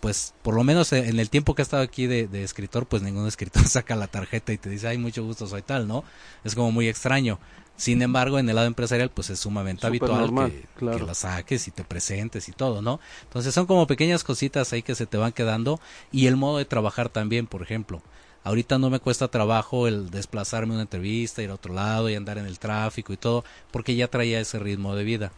[0.00, 3.02] pues por lo menos en el tiempo que he estado aquí de, de, escritor, pues
[3.02, 6.04] ningún escritor saca la tarjeta y te dice, ay, mucho gusto, soy tal, ¿no?
[6.44, 7.38] Es como muy extraño.
[7.76, 10.98] Sin embargo, en el lado empresarial, pues es sumamente Super habitual normal, que, claro.
[10.98, 12.98] que la saques y te presentes y todo, ¿no?
[13.22, 15.80] Entonces son como pequeñas cositas ahí que se te van quedando
[16.10, 18.02] y el modo de trabajar también, por ejemplo.
[18.42, 22.16] Ahorita no me cuesta trabajo el desplazarme a una entrevista, ir a otro lado y
[22.16, 25.32] andar en el tráfico y todo, porque ya traía ese ritmo de vida.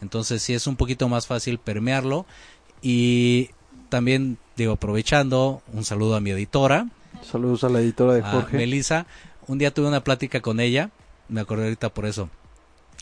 [0.00, 2.26] Entonces sí es un poquito más fácil permearlo
[2.82, 3.50] y
[3.88, 6.88] también digo aprovechando un saludo a mi editora.
[7.22, 8.56] Saludos a la editora de Jorge.
[8.56, 9.06] Melissa.
[9.46, 10.90] Un día tuve una plática con ella
[11.28, 12.28] me acordé ahorita por eso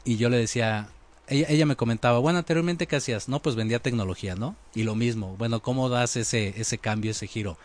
[0.04, 0.88] y yo le decía
[1.28, 4.94] ella, ella me comentaba bueno anteriormente qué hacías no pues vendía tecnología no y lo
[4.94, 7.58] mismo bueno cómo das ese ese cambio ese giro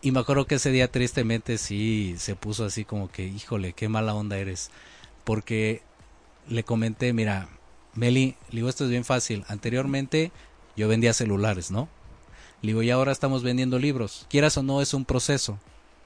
[0.00, 3.88] y me acuerdo que ese día tristemente sí se puso así como que híjole qué
[3.88, 4.70] mala onda eres
[5.24, 5.82] porque
[6.48, 7.48] le comenté mira
[7.94, 10.32] Meli le digo esto es bien fácil anteriormente
[10.76, 11.88] yo vendía celulares no
[12.62, 14.26] le digo, y ahora estamos vendiendo libros.
[14.30, 15.58] Quieras o no, es un proceso.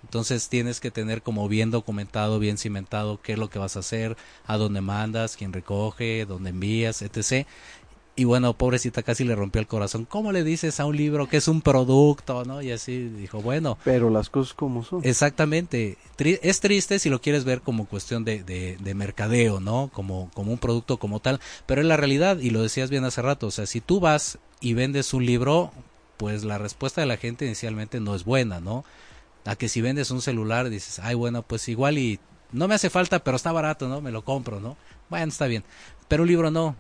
[0.02, 3.80] Entonces tienes que tener como bien documentado, bien cimentado qué es lo que vas a
[3.80, 4.16] hacer,
[4.46, 7.46] a dónde mandas, quién recoge, dónde envías, etc.
[8.14, 10.06] Y bueno, pobrecita casi le rompió el corazón.
[10.06, 12.62] ¿Cómo le dices a un libro que es un producto, no?
[12.62, 13.76] Y así dijo, bueno.
[13.84, 15.02] Pero las cosas como son.
[15.04, 15.98] Exactamente.
[16.16, 19.90] Tri es triste si lo quieres ver como cuestión de, de, de, mercadeo, ¿no?
[19.92, 21.40] Como, como un producto como tal.
[21.66, 23.48] Pero es la realidad, y lo decías bien hace rato.
[23.48, 25.72] O sea, si tú vas y vendes un libro,
[26.16, 28.84] pues la respuesta de la gente inicialmente no es buena, ¿no?
[29.44, 32.18] A que si vendes un celular dices, ay, bueno, pues igual y
[32.52, 34.00] no me hace falta, pero está barato, ¿no?
[34.00, 34.76] Me lo compro, ¿no?
[35.08, 35.64] Bueno, está bien.
[36.08, 36.76] Pero un libro no.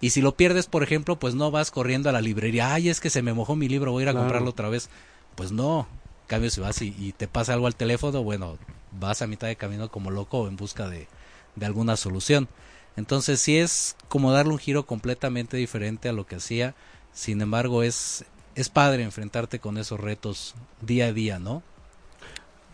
[0.00, 3.00] Y si lo pierdes, por ejemplo, pues no vas corriendo a la librería, ay, es
[3.00, 4.24] que se me mojó mi libro, voy a ir a claro.
[4.24, 4.90] comprarlo otra vez.
[5.34, 5.88] Pues no.
[6.22, 8.58] En cambio, si vas y, y, te pasa algo al teléfono, bueno,
[8.92, 11.08] vas a mitad de camino como loco en busca de,
[11.56, 12.48] de alguna solución.
[12.96, 16.74] Entonces, sí es como darle un giro completamente diferente a lo que hacía.
[17.12, 21.62] Sin embargo, es es padre enfrentarte con esos retos día a día, ¿no?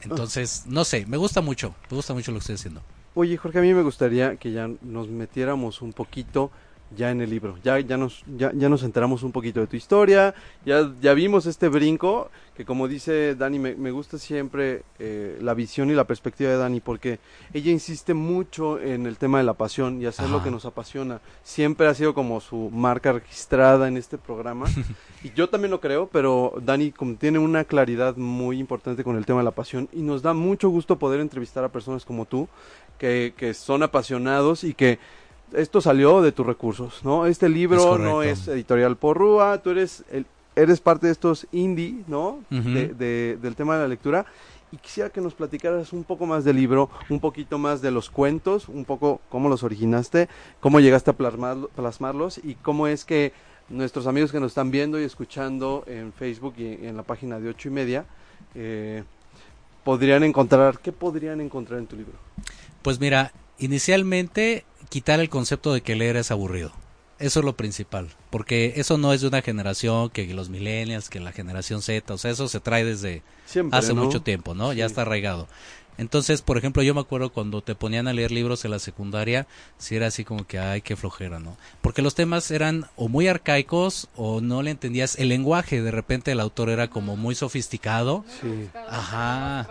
[0.02, 2.82] Entonces, no sé, me gusta mucho, me gusta mucho lo que estoy haciendo.
[3.14, 6.50] Oye, Jorge, a mí me gustaría que ya nos metiéramos un poquito
[6.96, 7.56] ya en el libro.
[7.62, 11.46] Ya, ya, nos, ya, ya nos enteramos un poquito de tu historia, ya, ya vimos
[11.46, 16.04] este brinco, que como dice Dani, me, me gusta siempre eh, la visión y la
[16.04, 17.18] perspectiva de Dani, porque
[17.54, 20.34] ella insiste mucho en el tema de la pasión y hacer Ajá.
[20.34, 21.20] lo que nos apasiona.
[21.42, 24.66] Siempre ha sido como su marca registrada en este programa.
[25.24, 29.26] y yo también lo creo, pero Dani como tiene una claridad muy importante con el
[29.26, 32.48] tema de la pasión y nos da mucho gusto poder entrevistar a personas como tú,
[32.98, 34.98] que, que son apasionados y que
[35.52, 37.26] esto salió de tus recursos, ¿no?
[37.26, 42.04] Este libro es no es editorial Porrúa, tú eres el, eres parte de estos indie,
[42.06, 42.40] ¿no?
[42.50, 42.72] Uh -huh.
[42.74, 44.26] de, de, del tema de la lectura.
[44.72, 48.08] Y quisiera que nos platicaras un poco más del libro, un poquito más de los
[48.08, 50.28] cuentos, un poco cómo los originaste,
[50.60, 53.32] cómo llegaste a plasmar, plasmarlos y cómo es que
[53.68, 57.48] nuestros amigos que nos están viendo y escuchando en Facebook y en la página de
[57.48, 58.04] ocho y media
[58.54, 59.02] eh,
[59.82, 62.12] podrían encontrar, ¿qué podrían encontrar en tu libro?
[62.82, 66.72] Pues mira, inicialmente quitar el concepto de que leer es aburrido.
[67.18, 71.20] Eso es lo principal, porque eso no es de una generación que los millennials, que
[71.20, 74.04] la generación Z, o sea, eso se trae desde Siempre, hace ¿no?
[74.04, 74.70] mucho tiempo, ¿no?
[74.72, 74.78] Sí.
[74.78, 75.46] Ya está arraigado.
[75.98, 79.46] Entonces, por ejemplo, yo me acuerdo cuando te ponían a leer libros en la secundaria,
[79.76, 81.58] si era así como que, ay, qué flojera, ¿no?
[81.82, 85.82] Porque los temas eran o muy arcaicos o no le entendías el lenguaje.
[85.82, 88.24] De repente el autor era como muy sofisticado.
[88.40, 88.70] Sí.
[88.88, 89.68] Ajá.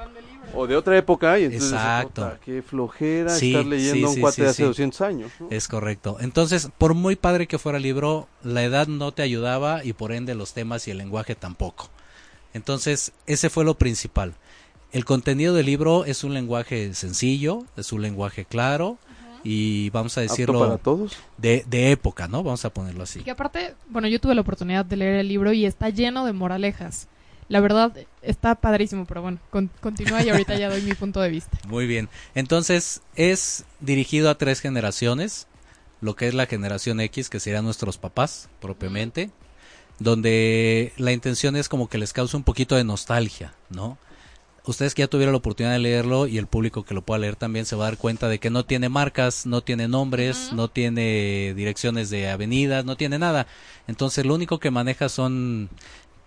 [0.55, 2.23] O de otra época y entonces, Exacto.
[2.23, 4.67] puta, qué flojera Sí, estar leyendo sí, un sí, cuate sí, de hace sí.
[4.67, 5.31] 200 años.
[5.39, 5.47] ¿no?
[5.51, 6.17] Es correcto.
[6.19, 10.11] Entonces, por muy padre que fuera el libro, la edad no te ayudaba y por
[10.11, 11.89] ende los temas y el lenguaje tampoco.
[12.53, 14.33] Entonces, ese fue lo principal.
[14.91, 18.97] El contenido del libro es un lenguaje sencillo, es un lenguaje claro
[19.43, 21.15] y vamos a ¿Apto decirlo para todos?
[21.37, 22.41] de, de época, ¿no?
[22.43, 23.19] Vamos a ponerlo así.
[23.19, 26.25] Y que aparte, bueno, yo tuve la oportunidad de leer el libro y está lleno
[26.25, 27.07] de moralejas.
[27.49, 31.29] La verdad, está padrísimo, pero bueno, con- continúa y ahorita ya doy mi punto de
[31.29, 31.57] vista.
[31.67, 32.07] Muy bien.
[32.35, 35.47] Entonces, es dirigido a tres generaciones,
[35.99, 39.31] lo que es la generación X, que serían nuestros papás propiamente,
[39.97, 43.97] donde la intención es como que les cause un poquito de nostalgia, ¿no?
[44.65, 47.35] Ustedes que ya tuvieron la oportunidad de leerlo y el público que lo pueda leer
[47.35, 50.67] también se va a dar cuenta de que no tiene marcas, no tiene nombres, no
[50.67, 53.47] tiene direcciones de avenidas, no tiene nada.
[53.87, 55.69] Entonces, lo único que maneja son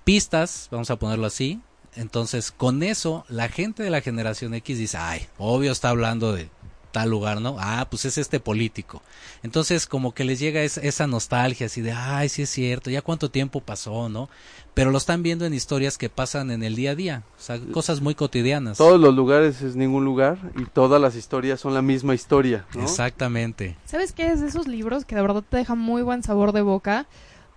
[0.05, 1.61] pistas, vamos a ponerlo así.
[1.95, 6.49] Entonces, con eso, la gente de la generación X dice, ay, obvio está hablando de
[6.91, 7.57] tal lugar, ¿no?
[7.59, 9.03] Ah, pues es este político.
[9.43, 13.01] Entonces, como que les llega es- esa nostalgia, así de, ay, sí es cierto, ya
[13.01, 14.29] cuánto tiempo pasó, ¿no?
[14.75, 17.59] Pero lo están viendo en historias que pasan en el día a día, o sea,
[17.73, 18.77] cosas muy cotidianas.
[18.79, 22.67] Todos los lugares es ningún lugar y todas las historias son la misma historia.
[22.75, 22.83] ¿no?
[22.83, 23.77] Exactamente.
[23.87, 26.61] ¿Sabes qué es de esos libros que de verdad te dejan muy buen sabor de
[26.63, 27.07] boca?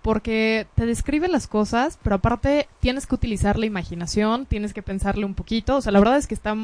[0.06, 5.24] Porque te describe las cosas, pero aparte tienes que utilizar la imaginación, tienes que pensarle
[5.24, 5.78] un poquito.
[5.78, 6.54] O sea, la verdad es que está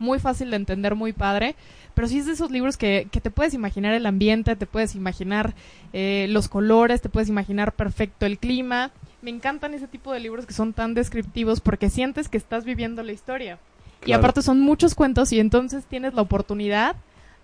[0.00, 1.54] muy fácil de entender, muy padre.
[1.94, 4.96] Pero sí es de esos libros que, que te puedes imaginar el ambiente, te puedes
[4.96, 5.54] imaginar
[5.92, 8.90] eh, los colores, te puedes imaginar perfecto el clima.
[9.22, 13.04] Me encantan ese tipo de libros que son tan descriptivos porque sientes que estás viviendo
[13.04, 13.60] la historia.
[14.06, 16.96] Y aparte son muchos cuentos y entonces tienes la oportunidad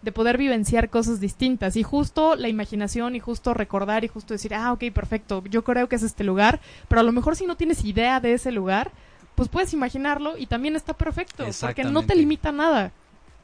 [0.04, 4.54] de poder vivenciar cosas distintas y justo la imaginación y justo recordar y justo decir,
[4.54, 7.56] ah, ok, perfecto, yo creo que es este lugar, pero a lo mejor si no
[7.56, 8.90] tienes idea de ese lugar,
[9.34, 12.92] pues puedes imaginarlo y también está perfecto, porque no te limita nada.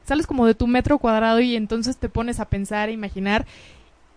[0.05, 3.45] Sales como de tu metro cuadrado y entonces te pones a pensar, a imaginar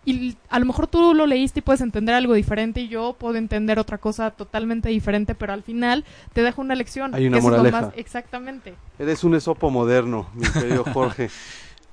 [0.07, 3.37] y a lo mejor tú lo leíste y puedes entender algo diferente y yo puedo
[3.37, 6.05] entender otra cosa totalmente diferente, pero al final
[6.35, 7.15] te deja una lección.
[7.15, 7.81] Hay una moraleja.
[7.81, 8.75] más- exactamente.
[8.99, 11.31] Eres un esopo moderno, mi querido Jorge.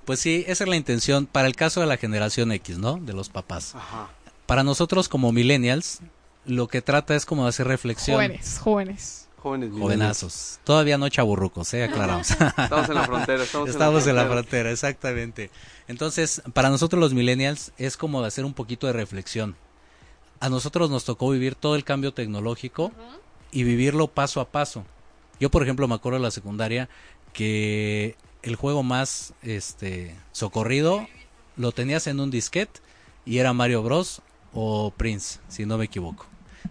[0.05, 2.97] Pues sí, esa es la intención para el caso de la generación X, ¿no?
[2.97, 3.75] De los papás.
[3.75, 4.09] Ajá.
[4.45, 5.99] Para nosotros como millennials,
[6.45, 8.15] lo que trata es como de hacer reflexión.
[8.15, 9.27] Jóvenes, jóvenes.
[9.37, 9.83] Jóvenes millennials.
[9.97, 10.59] Jovenazos.
[10.63, 11.83] Todavía no chaburrucos, ¿eh?
[11.83, 12.31] Aclaramos.
[12.57, 13.43] Estamos en la frontera.
[13.43, 14.41] Estamos, Estamos en la frontera.
[14.41, 15.51] frontera, exactamente.
[15.87, 19.55] Entonces, para nosotros los millennials es como de hacer un poquito de reflexión.
[20.39, 22.91] A nosotros nos tocó vivir todo el cambio tecnológico
[23.51, 24.85] y vivirlo paso a paso.
[25.39, 26.89] Yo, por ejemplo, me acuerdo de la secundaria
[27.33, 31.07] que el juego más este socorrido
[31.57, 32.79] lo tenías en un disquete
[33.25, 34.21] y era Mario Bros
[34.53, 36.25] o Prince, si no me equivoco.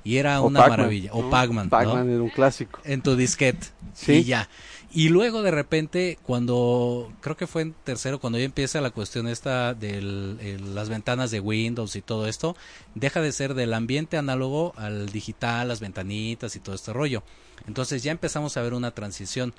[0.05, 1.13] Y era O una maravilla.
[1.13, 1.31] O ¿no?
[1.31, 1.71] Pac-Man, ¿no?
[1.71, 2.81] Pac-Man era un clásico.
[2.85, 4.13] en tu disquete Sí.
[4.13, 4.49] y ya.
[4.93, 9.29] Y luego de repente, cuando creo que fue en tercero, cuando ya empieza la cuestión
[9.29, 12.57] esta de las ventanas de Windows y todo esto,
[12.97, 17.23] deja de ser del ambiente análogo al digital, las ventanitas y todo este rollo.
[17.69, 19.55] Entonces ya empezamos a ver una transición.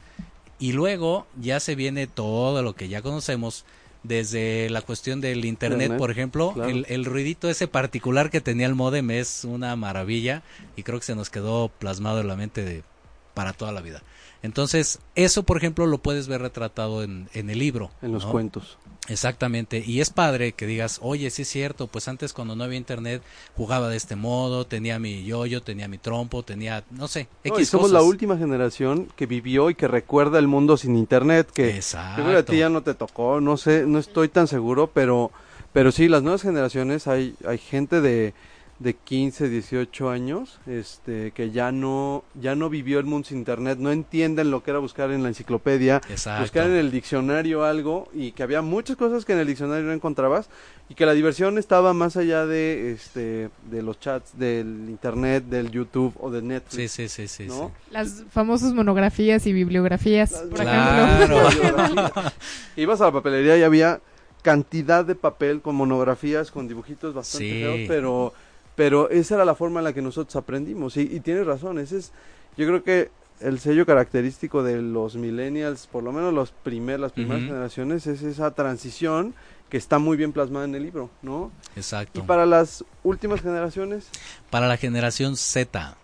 [0.61, 3.65] Y luego ya se viene todo lo que ya conocemos,
[4.03, 6.69] desde la cuestión del internet, Internet, por ejemplo, claro.
[6.69, 10.43] el, el ruidito ese particular que tenía el modem es una maravilla
[10.75, 12.83] y creo que se nos quedó plasmado en la mente de
[13.33, 14.01] para toda la vida.
[14.43, 17.91] Entonces, eso, por ejemplo, lo puedes ver retratado en, en el libro.
[18.01, 18.31] En los ¿no?
[18.31, 18.77] cuentos.
[19.07, 19.83] Exactamente.
[19.85, 23.21] Y es padre que digas, oye, sí es cierto, pues antes cuando no había internet
[23.55, 27.59] jugaba de este modo, tenía mi yoyo, tenía mi trompo, tenía, no sé, No, X
[27.61, 28.01] y somos cosas.
[28.01, 32.19] la última generación que vivió y que recuerda el mundo sin internet, que Exacto.
[32.21, 34.91] yo creo que a ti ya no te tocó, no sé, no estoy tan seguro,
[34.93, 35.31] pero
[35.73, 38.33] pero sí, las nuevas generaciones hay hay gente de
[38.81, 43.77] de 15, 18 años, este que ya no ya no vivió el mundo sin internet,
[43.79, 46.41] no entienden lo que era buscar en la enciclopedia, Exacto.
[46.41, 49.93] buscar en el diccionario algo y que había muchas cosas que en el diccionario no
[49.93, 50.49] encontrabas
[50.89, 55.69] y que la diversión estaba más allá de este de los chats del internet, del
[55.69, 56.91] YouTube o de Netflix.
[56.91, 57.47] Sí, sí, sí, sí.
[57.47, 57.67] ¿no?
[57.85, 57.91] sí.
[57.91, 61.47] Las famosas monografías y bibliografías, por Claro.
[61.49, 62.11] ejemplo.
[62.75, 64.01] Ibas a la papelería y había
[64.41, 67.61] cantidad de papel con monografías, con dibujitos bastante Sí.
[67.61, 68.33] feos, pero,
[68.75, 70.97] pero esa era la forma en la que nosotros aprendimos.
[70.97, 72.11] Y, y tienes razón, ese es,
[72.57, 77.11] yo creo que el sello característico de los millennials, por lo menos los primer, las
[77.11, 79.33] primeras generaciones, es esa transición
[79.69, 81.51] que está muy bien plasmada en el libro, ¿no?
[81.75, 82.19] Exacto.
[82.19, 84.09] Y para las últimas generaciones,
[84.49, 85.95] Para la generación Z,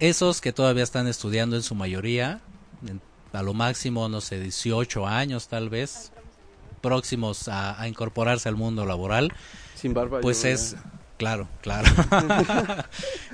[0.00, 2.40] esos que todavía están estudiando en su mayoría,
[2.88, 3.00] en-
[3.32, 6.12] a lo máximo, no sé, 18 años tal vez,
[6.80, 9.32] próximos a, a incorporarse al mundo laboral,
[9.74, 10.20] Sin barba.
[10.20, 10.76] pues es,
[11.16, 11.88] claro, claro,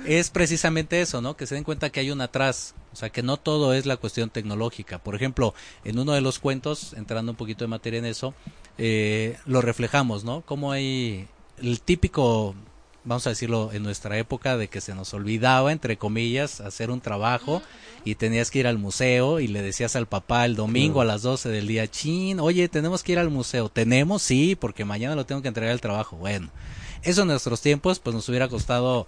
[0.05, 1.35] es precisamente eso, ¿no?
[1.35, 3.97] Que se den cuenta que hay un atrás, o sea, que no todo es la
[3.97, 4.99] cuestión tecnológica.
[4.99, 8.33] Por ejemplo, en uno de los cuentos, entrando un poquito de materia en eso,
[8.77, 10.41] eh, lo reflejamos, ¿no?
[10.41, 11.27] Como hay
[11.61, 12.55] el típico,
[13.03, 17.01] vamos a decirlo, en nuestra época, de que se nos olvidaba, entre comillas, hacer un
[17.01, 17.61] trabajo
[18.03, 21.21] y tenías que ir al museo y le decías al papá el domingo a las
[21.21, 23.69] 12 del día, chin, oye, tenemos que ir al museo.
[23.69, 24.21] ¿Tenemos?
[24.21, 26.17] Sí, porque mañana lo tengo que entregar al trabajo.
[26.17, 26.49] Bueno,
[27.03, 29.07] eso en nuestros tiempos, pues nos hubiera costado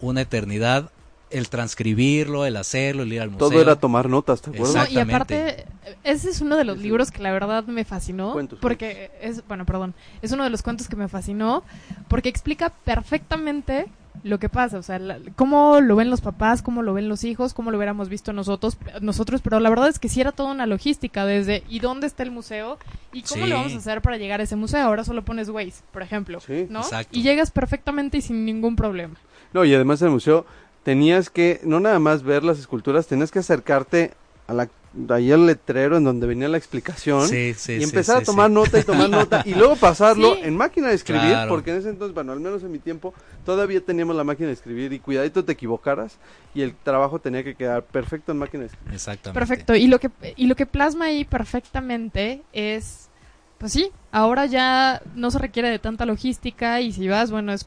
[0.00, 0.90] una eternidad
[1.34, 3.48] el transcribirlo, el hacerlo, el ir al museo.
[3.50, 4.74] Todo era tomar notas, ¿te acuerdas?
[4.74, 5.14] No, y Exactamente.
[5.14, 5.66] aparte,
[6.04, 8.32] ese es uno de los libros que la verdad me fascinó.
[8.32, 11.62] Cuentos, porque es, bueno, perdón, es uno de los cuentos que me fascinó
[12.08, 13.86] porque explica perfectamente
[14.22, 17.24] lo que pasa, o sea, la- cómo lo ven los papás, cómo lo ven los
[17.24, 20.52] hijos, cómo lo hubiéramos visto nosotros, nosotros, pero la verdad es que sí era toda
[20.52, 22.78] una logística desde ¿y dónde está el museo?
[23.12, 23.50] ¿Y cómo Sí.
[23.50, 24.86] lo vamos a hacer para llegar a ese museo?
[24.86, 26.66] Ahora solo pones Waze, por ejemplo, Sí.
[26.70, 26.80] ¿no?
[26.80, 27.10] Exacto.
[27.18, 29.16] Y llegas perfectamente y sin ningún problema.
[29.52, 30.46] No, y además el museo
[30.84, 34.12] tenías que, no nada más ver las esculturas, tenías que acercarte
[34.46, 34.68] a la,
[35.08, 38.48] ahí al letrero en donde venía la explicación Sí, sí, y empezar sí, a tomar
[38.48, 38.54] sí.
[38.54, 40.40] nota y tomar nota y luego pasarlo Sí.
[40.44, 41.48] en máquina de escribir, Claro.
[41.48, 43.14] porque en ese entonces, bueno, al menos en mi tiempo,
[43.46, 46.18] todavía teníamos la máquina de escribir y cuidadito te equivocaras
[46.54, 48.94] y el trabajo tenía que quedar perfecto en máquina de escribir.
[48.94, 49.38] Exactamente.
[49.40, 49.74] Perfecto.
[49.74, 53.08] Y lo que y lo que plasma ahí perfectamente es
[53.56, 57.64] pues sí, ahora ya no se requiere de tanta logística y si vas, bueno, es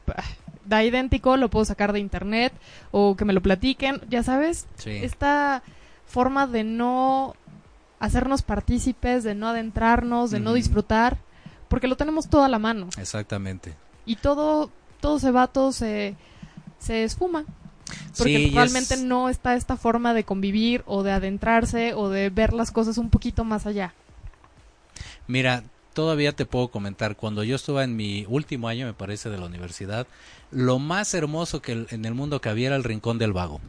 [0.68, 2.52] da idéntico, lo puedo sacar de internet
[2.90, 4.90] o que me lo platiquen, ya sabes, Sí.
[4.90, 5.62] esta
[6.06, 7.34] forma de no
[8.00, 11.18] hacernos partícipes, de no adentrarnos, de no disfrutar,
[11.68, 13.74] porque lo tenemos todo a la mano Exactamente.
[14.06, 16.16] y todo todo se va, todo se
[16.78, 17.44] se esfuma.
[18.16, 22.28] Porque Sí, realmente es- no está esta forma de convivir o de adentrarse o de
[22.30, 23.94] ver las cosas un poquito más allá.
[25.26, 25.62] Mira,
[25.98, 29.46] todavía te puedo comentar, cuando yo estuve en mi último año, me parece, de la
[29.46, 30.06] universidad,
[30.52, 33.60] lo más hermoso que en el mundo que había era el Rincón del Vago.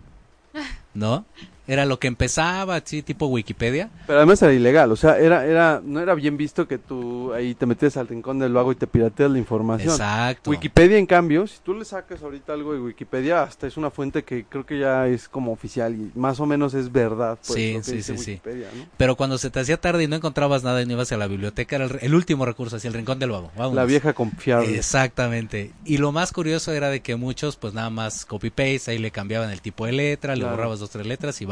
[0.94, 1.26] ¿No?
[1.70, 3.92] Era lo que empezaba, así tipo Wikipedia.
[4.08, 7.54] Pero además era ilegal, o sea, era, era, no era bien visto que tú ahí
[7.54, 9.92] te metes al rincón del vago y te pirateas la información.
[9.94, 10.50] Exacto.
[10.50, 14.24] Wikipedia, en cambio, si tú le sacas ahorita algo de Wikipedia, hasta es una fuente
[14.24, 17.38] que creo que ya es como oficial y más o menos es verdad.
[17.46, 18.32] Pues, Sí, lo que sí, dice sí, sí.
[18.32, 18.86] Wikipedia, ¿no?
[18.98, 21.28] Pero cuando se te hacía tarde y no encontrabas nada y no ibas a la
[21.28, 23.52] biblioteca, era el, el último recurso, hacia el Rincón del Vago.
[23.56, 23.76] Vámonos.
[23.76, 24.76] La vieja confiable.
[24.76, 25.72] Exactamente.
[25.86, 29.52] Y lo más curioso era de que muchos, pues nada más copy-paste, ahí le cambiaban
[29.52, 31.46] el tipo de letra, le borrabas dos, tres letras y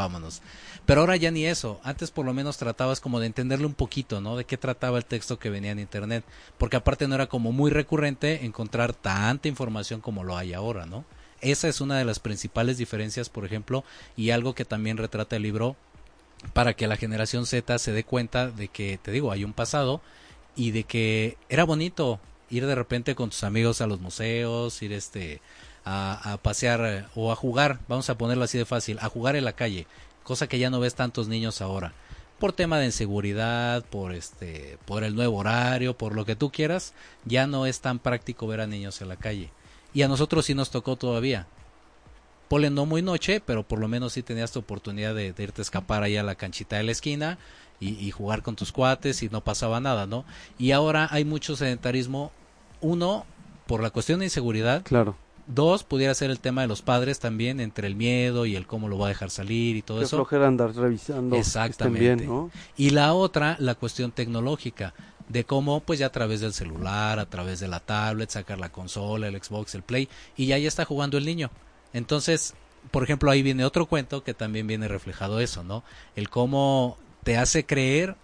[0.86, 1.80] Pero ahora ya ni eso.
[1.84, 4.36] Antes por lo menos tratabas como de entenderle un poquito, ¿no?
[4.36, 6.24] De qué trataba el texto que venía en internet.
[6.58, 11.06] Porque aparte no era como muy recurrente encontrar tanta información como lo hay ahora, ¿no?
[11.42, 13.84] Esa es una de las principales diferencias, por ejemplo,
[14.16, 15.76] y algo que también retrata el libro
[16.54, 20.02] para que la generación Z se dé cuenta de que, te digo, hay un pasado
[20.56, 24.94] y de que era bonito ir de repente con tus amigos a los museos, ir
[24.94, 25.42] este
[25.88, 29.46] a, pasear eh, o a jugar, vamos a ponerlo así de fácil, a jugar en
[29.46, 29.88] la calle,
[30.24, 31.94] cosa que ya no ves tantos niños ahora.
[32.40, 36.94] Por tema de inseguridad, por este, por el nuevo horario, por lo que tú quieras,
[37.26, 39.50] ya no es tan práctico ver a niños en la calle.
[39.94, 41.48] Y a nosotros sí nos tocó todavía.
[42.48, 45.62] Ponle no muy noche, pero por lo menos sí tenías tu oportunidad de, de irte
[45.62, 47.40] a escapar ahí a la canchita de la esquina
[47.80, 50.24] y, y jugar con tus cuates y no pasaba nada, ¿no?
[50.60, 52.32] Y ahora hay mucho sedentarismo.
[52.82, 53.26] Uno,
[53.66, 54.84] por la cuestión de inseguridad.
[54.84, 55.18] Claro.
[55.48, 58.90] Dos, pudiera ser el tema de los padres también, entre el miedo y el cómo
[58.90, 60.18] lo va a dejar salir y todo Qué eso.
[60.18, 61.38] flojera andar revisando.
[61.38, 62.00] Exactamente.
[62.00, 62.52] bien, ¿no?
[62.76, 64.94] Y la otra, la cuestión tecnológica,
[65.30, 68.70] de cómo pues ya a través del celular, a través de la tablet, sacar la
[68.70, 71.50] consola, el Xbox, el Play, y ya ya está jugando el niño.
[71.94, 72.54] Entonces,
[72.92, 75.84] por ejemplo, ahí viene otro cuento que también viene reflejado eso, ¿no?
[76.16, 78.16] El cómo te hace creer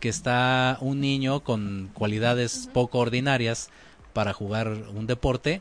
[0.00, 3.68] que está un niño con cualidades poco ordinarias
[4.12, 5.60] para jugar un deporte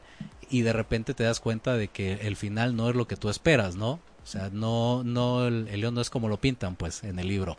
[0.50, 3.30] y de repente te das cuenta de que el final no es lo que tú
[3.30, 3.92] esperas, ¿no?
[3.92, 7.28] O sea, no, no, el, el león no es como lo pintan, pues, en el
[7.28, 7.58] libro.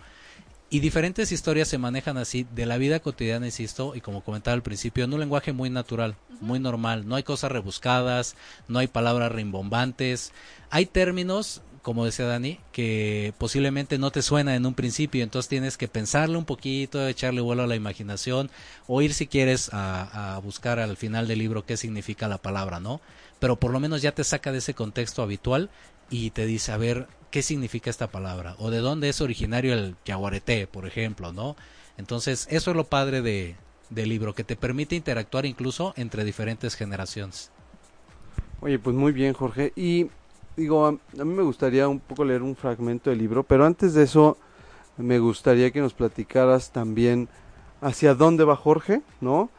[0.70, 4.62] Y diferentes historias se manejan así, de la vida cotidiana, insisto, y como comentaba al
[4.62, 7.08] principio, en un lenguaje muy natural, muy normal.
[7.08, 8.36] No hay cosas rebuscadas,
[8.68, 10.32] no hay palabras rimbombantes.
[10.68, 15.78] Hay términos, como decía Dani, que posiblemente no te suena en un principio, entonces tienes
[15.78, 18.50] que pensarle un poquito, echarle vuelo a la imaginación,
[18.86, 23.00] o ir si quieres a, buscar al final del libro qué significa la palabra, ¿no?
[23.38, 25.70] Pero por lo menos ya te saca de ese contexto habitual
[26.10, 28.54] y te dice, a ver, ¿qué significa esta palabra?
[28.58, 31.56] O de dónde es originario el yaguareté, por ejemplo, ¿no?
[31.96, 33.56] Entonces, eso es lo padre de,
[33.88, 37.50] del libro, que te permite interactuar incluso entre diferentes generaciones.
[38.60, 39.72] Oye, pues muy bien, Jorge.
[39.74, 40.08] Y
[40.58, 43.94] digo, a, a mí me gustaría un poco leer un fragmento del libro, pero antes
[43.94, 44.36] de eso,
[44.96, 47.28] me gustaría que nos platicaras también
[47.80, 49.50] hacia dónde va Jorge, ¿no?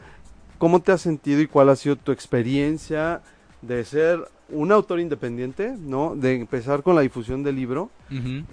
[0.58, 3.22] ¿Cómo te has sentido y cuál ha sido tu experiencia
[3.62, 6.16] de ser un autor independiente, ¿no?
[6.16, 7.90] De empezar con la difusión del libro,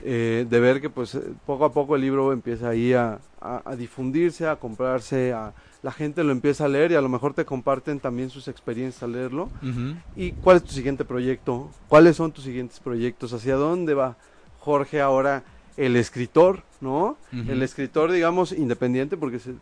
[0.04, 4.46] eh, de ver que pues poco a poco el libro empieza ahí a, a, difundirse,
[4.46, 5.52] a comprarse, a
[5.86, 9.04] la gente lo empieza a leer y a lo mejor te comparten también sus experiencias
[9.04, 9.48] al leerlo.
[10.16, 11.70] ¿Y cuál es tu siguiente proyecto?
[11.86, 13.32] ¿Cuáles son tus siguientes proyectos?
[13.32, 14.16] ¿Hacia dónde va
[14.58, 15.44] Jorge ahora,
[15.76, 17.16] el escritor, ¿no?
[17.30, 19.54] El escritor, digamos, independiente, porque se,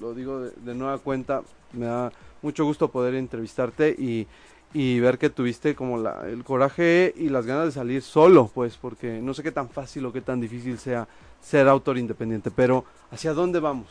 [0.00, 1.42] lo digo de, de nueva cuenta,
[1.74, 4.26] me da mucho gusto poder entrevistarte y
[4.72, 8.76] y ver que tuviste como la, el coraje y las ganas de salir solo, pues,
[8.76, 11.08] porque no sé qué tan fácil o qué tan difícil sea
[11.42, 13.86] ser autor independiente, pero ¿hacia dónde vamos?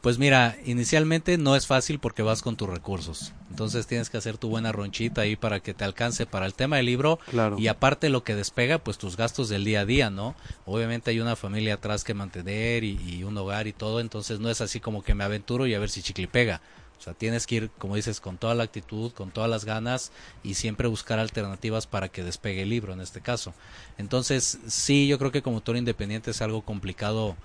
[0.00, 4.38] Pues mira, inicialmente no es fácil porque vas con tus recursos, entonces tienes que hacer
[4.38, 7.56] tu buena ronchita ahí para que te alcance para el tema del libro claro.
[7.58, 10.34] y aparte lo que despega, pues tus gastos del día a día, ¿no?
[10.64, 14.48] Obviamente hay una familia atrás que mantener y, y un hogar y todo, entonces no
[14.50, 16.60] es así como que me aventuro y a ver si chicle pega
[16.98, 20.12] o sea, tienes que ir, como dices, con toda la actitud, con todas las ganas
[20.42, 23.54] y siempre buscar alternativas para que despegue el libro en este caso.
[23.98, 27.36] Entonces, sí, yo creo que como autor independiente es algo complicado.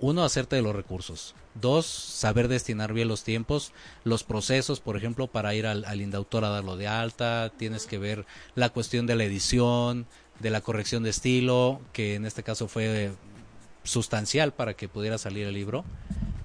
[0.00, 1.34] Uno, hacerte de los recursos.
[1.54, 6.44] Dos, saber destinar bien los tiempos, los procesos, por ejemplo, para ir al, al indautor
[6.44, 7.52] a darlo de alta.
[7.56, 10.06] Tienes que ver la cuestión de la edición,
[10.40, 13.12] de la corrección de estilo, que en este caso fue
[13.84, 15.84] sustancial para que pudiera salir el libro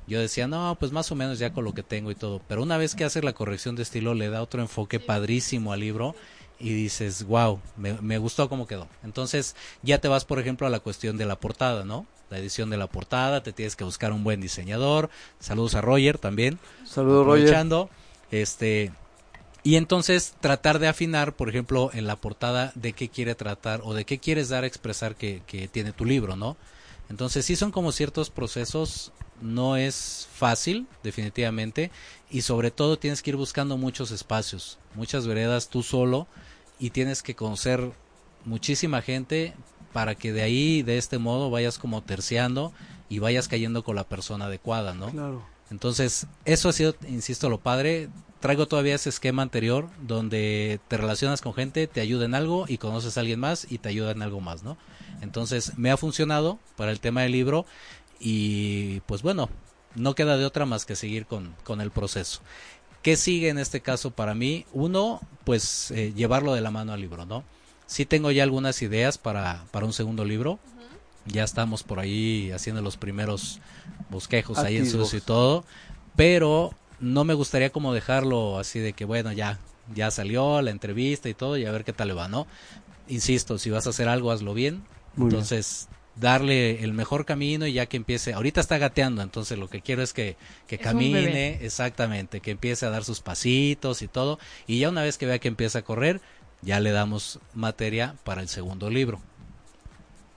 [0.09, 2.41] yo decía, no, pues más o menos ya con lo que tengo y todo.
[2.47, 5.79] Pero una vez que haces la corrección de estilo, le da otro enfoque padrísimo al
[5.79, 6.15] libro
[6.59, 8.87] y dices, wow, me, me gustó cómo quedó.
[9.03, 12.05] Entonces ya te vas, por ejemplo, a la cuestión de la portada, ¿no?
[12.29, 15.09] La edición de la portada, te tienes que buscar un buen diseñador.
[15.39, 16.59] Saludos a Roger también.
[16.85, 17.67] Saludos, Roger.
[18.31, 18.91] Este,
[19.63, 23.93] y entonces tratar de afinar, por ejemplo, en la portada de qué quiere tratar o
[23.93, 26.57] de qué quieres dar a expresar que, que tiene tu libro, ¿no?
[27.09, 31.91] Entonces sí son como ciertos procesos no es fácil, definitivamente,
[32.29, 36.27] y sobre todo tienes que ir buscando muchos espacios, muchas veredas tú solo,
[36.77, 37.91] y tienes que conocer
[38.45, 39.53] muchísima gente
[39.93, 42.73] para que de ahí, de este modo, vayas como terciando
[43.09, 45.09] y vayas cayendo con la persona adecuada, ¿no?
[45.09, 45.45] Claro.
[45.71, 48.09] Entonces, eso ha sido, insisto, lo padre.
[48.39, 52.77] Traigo todavía ese esquema anterior donde te relacionas con gente, te ayuda en algo y
[52.77, 54.77] conoces a alguien más y te ayuda en algo más, ¿no?
[55.21, 57.65] Entonces, me ha funcionado para el tema del libro
[58.19, 59.49] y pues bueno,
[59.95, 62.41] no queda de otra más que seguir con, con el proceso.
[63.01, 64.65] ¿Qué sigue en este caso para mí?
[64.73, 67.43] Uno, pues eh, llevarlo de la mano al libro, ¿no?
[67.87, 70.59] Sí tengo ya algunas ideas para, para un segundo libro.
[71.25, 73.59] Ya estamos por ahí haciendo los primeros
[74.09, 75.63] bosquejos ahí en sus y todo.
[76.15, 79.59] Pero no me gustaría como dejarlo así de que, bueno, ya,
[79.93, 82.47] ya salió la entrevista y todo y a ver qué tal le va, ¿no?
[83.07, 84.83] Insisto, si vas a hacer algo, hazlo bien.
[85.17, 89.81] Entonces, darle el mejor camino y ya que empiece, ahorita está gateando, entonces lo que
[89.81, 90.37] quiero es que,
[90.67, 95.17] que camine, exactamente, que empiece a dar sus pasitos y todo, y ya una vez
[95.17, 96.21] que vea que empieza a correr,
[96.61, 99.21] ya le damos materia para el segundo libro.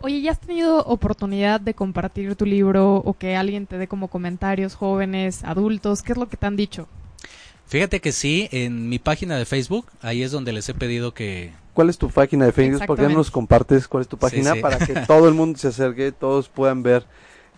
[0.02, 4.08] Oye, ¿ya has tenido oportunidad de compartir tu libro o que alguien te dé como
[4.08, 6.02] comentarios, jóvenes, adultos?
[6.02, 6.88] ¿Qué es lo que te han dicho?
[7.66, 11.52] Fíjate que sí, en mi página de Facebook, ahí es donde les he pedido que,
[11.74, 12.84] ¿Cuál es tu página de Facebook?
[12.84, 15.68] ¿Por qué no nos compartes cuál es tu página para que todo el mundo se
[15.68, 17.06] acerque, todos puedan ver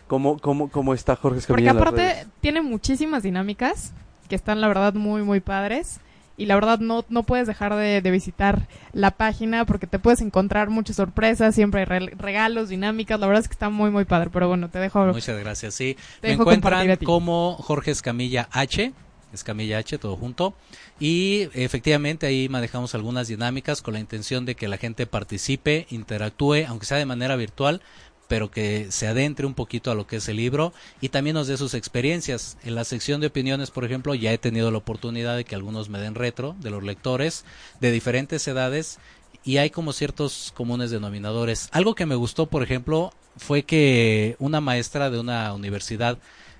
[0.06, 3.92] cómo, cómo, cómo está Jorge Escamilla Porque aparte tiene muchísimas dinámicas
[4.28, 5.98] que están la verdad muy, muy padres.
[6.36, 10.68] Y la verdad no, no puedes dejar de, visitar la página porque te puedes encontrar
[10.68, 14.48] muchas sorpresas, siempre hay regalos, dinámicas, la verdad es que está muy muy padre, pero
[14.48, 15.04] bueno, te dejo.
[15.06, 15.96] Muchas gracias, sí.
[16.22, 18.92] Me encuentran como Jorge Escamilla H
[19.34, 20.54] Escamilla H, todo junto.
[20.98, 26.64] Y efectivamente ahí manejamos algunas dinámicas con la intención de que la gente participe, interactúe,
[26.68, 27.82] aunque sea de manera virtual,
[28.28, 31.46] pero que se adentre un poquito a lo que es el libro y también nos
[31.46, 32.56] dé sus experiencias.
[32.64, 35.88] En la sección de opiniones, por ejemplo, ya he tenido la oportunidad de que algunos
[35.88, 37.44] me den retro de los lectores
[37.80, 38.98] de diferentes edades
[39.44, 41.68] y hay como ciertos comunes denominadores.
[41.72, 46.18] Algo que me gustó, por ejemplo, fue que una maestra de una universidad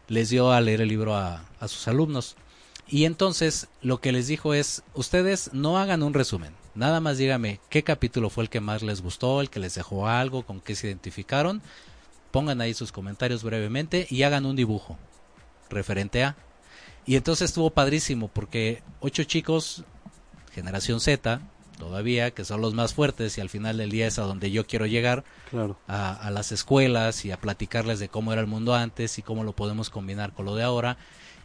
[0.09, 2.37] les dio a leer el libro a, sus alumnos
[2.87, 7.61] y entonces lo que les dijo es, ustedes no hagan un resumen, nada más dígame
[7.69, 10.75] qué capítulo fue el que más les gustó, el que les dejó algo, con qué
[10.75, 11.63] se identificaron,
[12.31, 14.99] pongan ahí sus comentarios brevemente y hagan un dibujo
[15.71, 16.37] referente a.
[17.07, 19.85] Y entonces estuvo padrísimo porque ocho chicos,
[20.53, 21.41] generación Z,
[21.79, 24.67] todavía, que son los más fuertes y al final del día es a donde yo
[24.67, 25.79] quiero llegar, claro.
[25.87, 29.45] a, a las escuelas y a platicarles de cómo era el mundo antes y cómo
[29.45, 30.97] lo podemos combinar con lo de ahora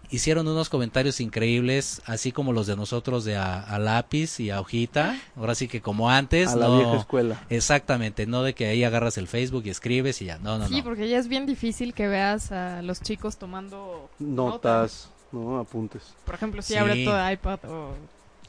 [0.10, 5.20] hicieron unos comentarios increíbles, así como los de nosotros de a, lápiz y a hojita,
[5.36, 6.50] ahora sí que como antes.
[6.50, 7.44] A la vieja escuela.
[7.50, 10.82] Exactamente, no de que ahí agarras el Facebook y escribes y ya, no, no, sí,
[10.82, 16.04] porque ya es bien difícil que veas a los chicos tomando notas, no, apuntes.
[16.26, 17.94] Por ejemplo, si abre todo iPad o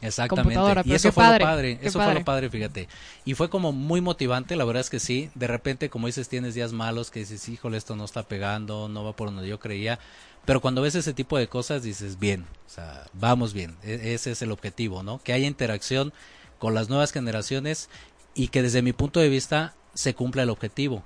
[0.02, 0.58] Exactamente.
[0.84, 2.88] Y eso fue lo padre, eso fue lo padre, fíjate.
[3.24, 5.30] Y fue como muy motivante, la verdad es que sí.
[5.34, 9.04] De repente, como dices, tienes días malos que dices, híjole, esto no está pegando, no
[9.04, 9.98] va por donde yo creía.
[10.44, 14.32] Pero cuando ves ese tipo de cosas dices, bien, o sea, vamos bien, e-, ese
[14.32, 15.20] es el objetivo, ¿no?
[15.22, 16.12] Que haya interacción
[16.58, 17.88] con las nuevas generaciones
[18.34, 21.02] y que desde mi punto de vista se cumpla el objetivo.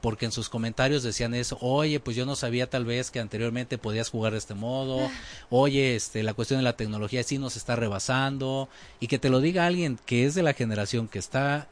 [0.00, 3.78] Porque en sus comentarios decían eso, oye, pues yo no sabía tal vez que anteriormente
[3.78, 5.10] podías jugar de este modo,
[5.50, 8.68] oye, este, la cuestión de la tecnología sí nos está rebasando,
[9.00, 11.66] y que te lo diga alguien que es de la generación que está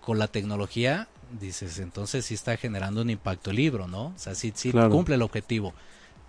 [0.00, 1.08] con la tecnología,
[1.40, 4.06] dices, entonces sí está generando un impacto el libro, ¿no?
[4.06, 5.74] O sea, sí, sí cumple el objetivo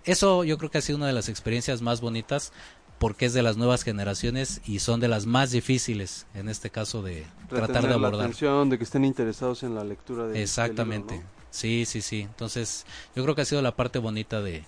[0.04, 2.52] eso yo creo que ha sido una de las experiencias más bonitas
[2.98, 7.02] porque es de las nuevas generaciones y son de las más difíciles en este caso
[7.02, 8.14] de tratar de abordar.
[8.14, 11.22] La atención, de que estén interesados en la lectura de Exactamente.
[11.50, 12.22] Sí, sí, sí.
[12.22, 14.64] Entonces, yo creo que ha sido la parte bonita de,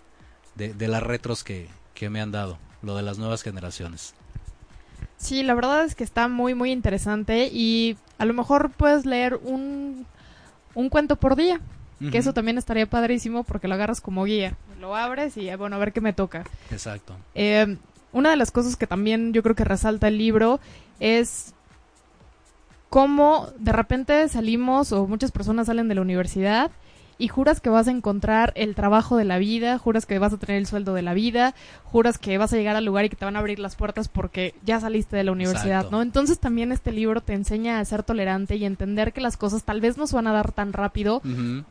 [0.55, 4.15] de, las retros que, que me han dado, lo de las nuevas generaciones.
[5.17, 9.41] Sí, la verdad es que está muy, muy interesante y a lo mejor puedes leer
[9.43, 10.07] un,
[10.75, 11.61] un cuento por día.
[12.11, 14.55] Que eso también estaría padrísimo porque lo agarras como guía.
[14.81, 16.45] Lo abres y, bueno, a ver qué me toca.
[16.71, 17.17] Exacto.
[17.35, 17.77] Eh,
[18.13, 20.61] una de las cosas que también yo creo que resalta el libro
[21.01, 21.55] es
[22.89, 26.71] cómo de repente salimos o muchas personas salen de la universidad
[27.19, 30.37] y juras que vas a encontrar el trabajo de la vida, juras que vas a
[30.37, 31.55] tener el sueldo de la vida,
[31.85, 34.09] juras que vas a llegar al lugar y que te van a abrir las puertas
[34.09, 36.03] porque ya saliste de la universidad, ¿no?
[36.03, 39.81] Entonces también este libro te enseña a ser tolerante y entender que las cosas tal
[39.81, 41.23] vez no se van a dar tan rápido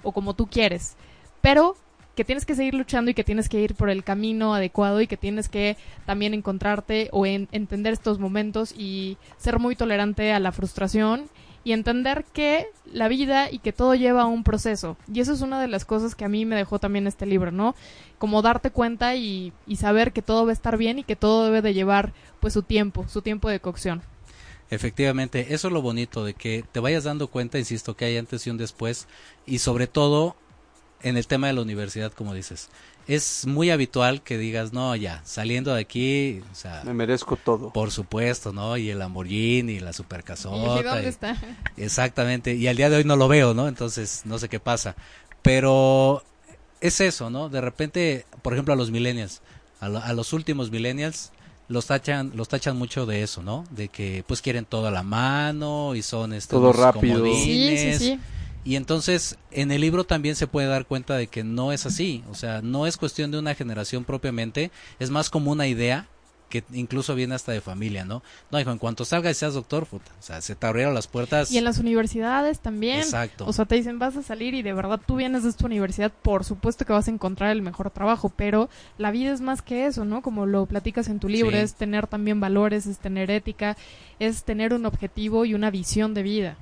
[0.03, 0.95] o como tú quieres,
[1.41, 1.75] pero
[2.15, 5.07] que tienes que seguir luchando y que tienes que ir por el camino adecuado y
[5.07, 10.51] que tienes que también encontrarte o entender estos momentos y ser muy tolerante a la
[10.51, 11.29] frustración
[11.65, 14.97] y entender que la vida y que todo lleva un proceso.
[15.11, 17.51] Y eso es una de las cosas que a mí me dejó también este libro,
[17.51, 17.75] ¿no?
[18.19, 21.63] Como darte cuenta y, saber que todo va a estar bien y que todo debe
[21.63, 24.03] de llevar pues su tiempo, su tiempo de cocción.
[24.69, 28.45] Efectivamente, eso es lo bonito de que te vayas dando cuenta, insisto, que hay antes
[28.45, 29.07] y un después
[29.47, 30.35] y sobre todo
[31.05, 32.69] en el tema de la universidad, como dices
[33.07, 36.81] es muy habitual que digas, no, ya, saliendo de aquí, o sea...
[36.85, 37.69] Me merezco todo.
[37.69, 38.77] Por supuesto, ¿no?
[38.77, 40.79] Y el Lamborghini, y la supercasota.
[40.79, 41.37] ¿Y dónde está?
[41.77, 43.67] Exactamente, y al día de hoy no lo veo, ¿no?
[43.67, 44.95] Entonces, no sé qué pasa.
[45.43, 46.23] Pero
[46.81, 47.49] es eso, ¿no?
[47.49, 49.41] De repente, por ejemplo, a los millennials,
[49.79, 51.31] a, los últimos millennials,
[51.67, 53.65] los tachan, los tachan mucho de eso, ¿no?
[53.69, 56.59] De que, pues, quieren todo a la mano y son estos...
[56.59, 57.23] Todo rápido.
[57.25, 58.19] Sí, sí, sí.
[58.65, 62.23] Y entonces en el libro también se puede dar cuenta de que no es así,
[62.31, 66.07] o sea, no es cuestión de una generación propiamente, es más como una idea
[66.49, 68.23] que incluso viene hasta de familia, ¿no?
[68.51, 71.07] No, hijo, en cuanto salga y seas doctor, puta, o sea, se te abrieron las
[71.07, 71.51] puertas.
[71.51, 72.99] Y en las universidades también.
[72.99, 73.45] Exacto.
[73.45, 76.11] O sea, te dicen, vas a salir y de verdad tú vienes de esta universidad,
[76.11, 79.85] por supuesto que vas a encontrar el mejor trabajo, pero la vida es más que
[79.85, 80.23] eso, ¿no?
[80.23, 83.77] Como lo platicas en tu libro, es tener también valores, es tener ética,
[84.19, 86.57] es tener un objetivo y una visión de vida.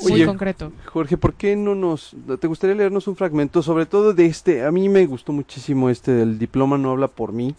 [0.00, 0.72] Muy concreto.
[0.86, 2.14] Jorge, ¿por qué no nos...
[2.40, 4.64] ¿Te gustaría leernos un fragmento, sobre todo de este?
[4.64, 7.54] A mí me gustó muchísimo este del diploma no habla por mí.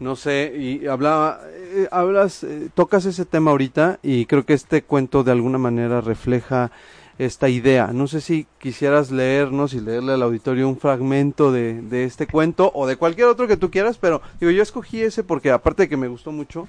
[0.00, 4.82] No sé, y hablaba, eh, hablas, eh, tocas ese tema ahorita y creo que este
[4.82, 6.70] cuento de alguna manera refleja
[7.18, 7.88] esta idea.
[7.92, 12.70] No sé si quisieras leernos y leerle al auditorio un fragmento de, de este cuento
[12.74, 15.88] o de cualquier otro que tú quieras, pero digo, yo escogí ese porque aparte de
[15.88, 16.68] que me gustó mucho,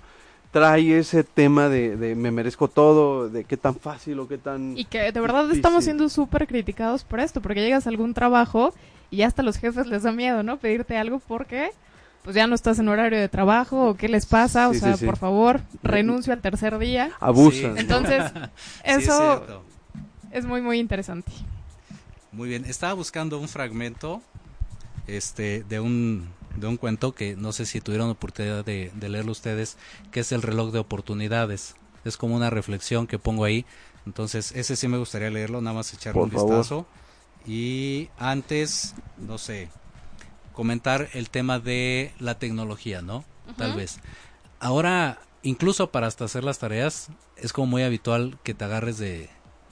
[0.51, 4.77] trae ese tema de, me merezco todo, de qué tan fácil o qué tan...
[4.77, 8.73] Y que de verdad estamos siendo súper criticados por esto, porque llegas a algún trabajo
[9.11, 10.57] y hasta los jefes les da miedo, ¿no?
[10.57, 11.71] Pedirte algo porque
[12.23, 15.17] pues ya no estás en horario de trabajo o qué les pasa, o sea, por
[15.17, 17.11] favor, renuncio al tercer día.
[17.19, 17.77] Abusan.
[17.77, 18.23] Entonces,
[18.83, 19.63] eso
[20.31, 21.31] es, muy, muy interesante.
[22.31, 24.21] Muy bien, estaba buscando un fragmento
[25.07, 29.77] este de un de un cuento que no sé si tuvieron oportunidad de, leerlo ustedes,
[30.11, 31.75] que es el reloj de oportunidades.
[32.05, 33.65] Es como una reflexión que pongo ahí.
[34.05, 36.87] Entonces, ese sí me gustaría leerlo, nada más echarle un vistazo.
[37.45, 39.69] Y antes, no sé,
[40.53, 43.23] comentar el tema de la tecnología, ¿no?
[43.57, 43.99] Tal vez.
[44.59, 49.29] Ahora, incluso para hasta hacer las tareas, es como muy habitual que te agarres de,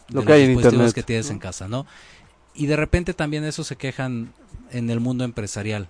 [0.10, 1.86] Lo que los dispositivos que tienes en casa, ¿no?
[2.54, 4.34] Y de repente también eso se quejan
[4.72, 5.90] en el mundo empresarial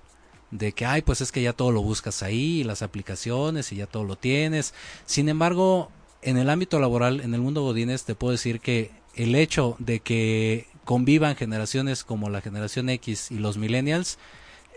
[0.52, 3.88] de que, ay, pues es que ya todo lo buscas ahí, las aplicaciones y ya
[3.88, 4.74] todo lo tienes.
[5.06, 5.92] Sin embargo,
[6.22, 10.00] en el ámbito laboral, en el mundo Godínez, te puedo decir que el hecho de
[10.00, 14.18] que convivan generaciones como la generación X y los millennials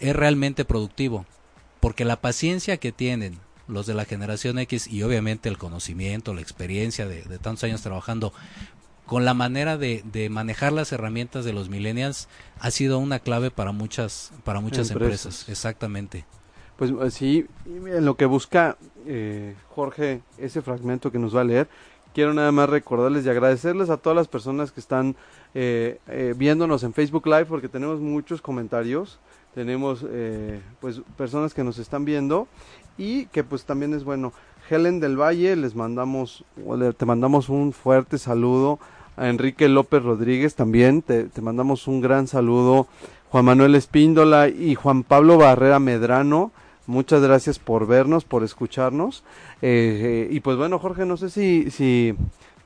[0.01, 1.27] es realmente productivo.
[1.79, 6.43] porque la paciencia que tienen los de la generación X y obviamente el conocimiento, la
[6.43, 8.35] experiencia de, tantos años trabajando
[9.11, 12.29] con la manera de, manejar las herramientas de los millennials
[12.61, 16.25] ha sido una clave para muchas para muchas empresas, exactamente.
[16.77, 18.77] Pues eh, sí, en lo que busca
[19.09, 21.69] eh, Jorge ese fragmento que nos va a leer,
[22.15, 25.17] quiero nada más recordarles y agradecerles a todas las personas que están
[25.55, 25.99] eh,
[26.37, 29.19] viéndonos en Facebook Live porque tenemos muchos comentarios
[29.55, 32.47] tenemos eh, pues personas que nos están viendo
[32.97, 34.33] y que pues también es bueno.
[34.69, 36.45] Helen del Valle, les mandamos,
[36.97, 38.79] te mandamos un fuerte saludo.
[39.17, 42.87] A Enrique López Rodríguez también, te, mandamos un gran saludo.
[43.31, 46.53] Juan Manuel Espíndola y Juan Pablo Barrera Medrano,
[46.87, 49.23] muchas gracias por vernos, por escucharnos.
[49.63, 52.15] Eh, y pues bueno, Jorge, no sé si, si,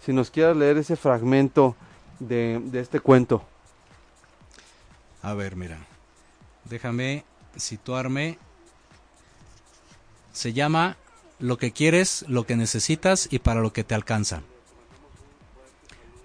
[0.01, 1.77] si nos quieras leer ese fragmento
[2.19, 3.43] de, de este cuento.
[5.23, 5.79] A ver, mira.
[6.65, 7.25] Déjame
[7.57, 8.39] situarme.
[10.33, 10.97] Se llama
[11.39, 14.43] Lo que quieres, lo que necesitas y para lo que te alcanza.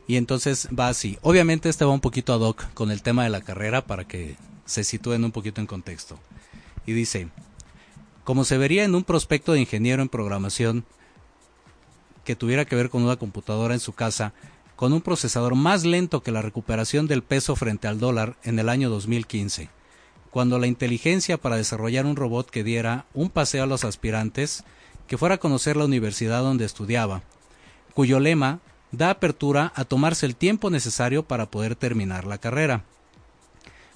[0.10, 1.20] Y entonces va así.
[1.22, 4.38] Obviamente este va un poquito ad hoc con el tema de la carrera para que
[4.66, 6.18] se sitúen un poquito en contexto.
[6.88, 7.28] Y dice,
[8.24, 10.84] como se vería en un prospecto de ingeniero en programación
[12.26, 14.34] que tuviera que ver con una computadora en su casa,
[14.76, 18.70] con un procesador más lento que la recuperación del peso frente al dólar en el
[18.70, 19.70] año 2015
[20.32, 24.64] cuando la inteligencia para desarrollar un robot que diera un paseo a los aspirantes,
[25.08, 27.24] que fuera a conocer la universidad donde estudiaba,
[27.96, 28.60] cuyo lema
[28.92, 32.84] da apertura a tomarse el tiempo necesario para poder terminar la carrera,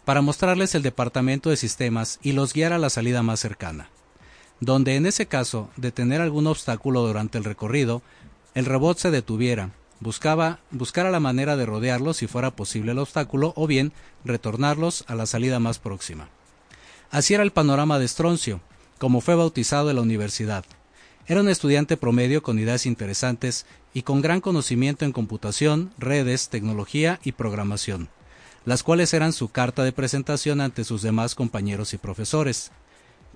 [0.06, 3.89] para mostrarles el departamento de sistemas y los guiar a la salida más cercana,
[4.60, 8.02] donde en ese caso de tener algún obstáculo durante el recorrido,
[8.54, 13.54] el robot se detuviera, buscaba buscar la manera de rodearlos si fuera posible el obstáculo
[13.56, 13.94] o bien
[14.26, 16.30] retornarlos a la salida más próxima.
[17.10, 18.60] Así era el panorama de Stroncio,
[19.00, 20.66] como fue bautizado en la universidad.
[21.26, 27.20] Era un estudiante promedio con ideas interesantes y con gran conocimiento en computación, redes, tecnología
[27.24, 28.10] y programación,
[28.66, 32.72] las cuales eran su carta de presentación ante sus demás compañeros y profesores.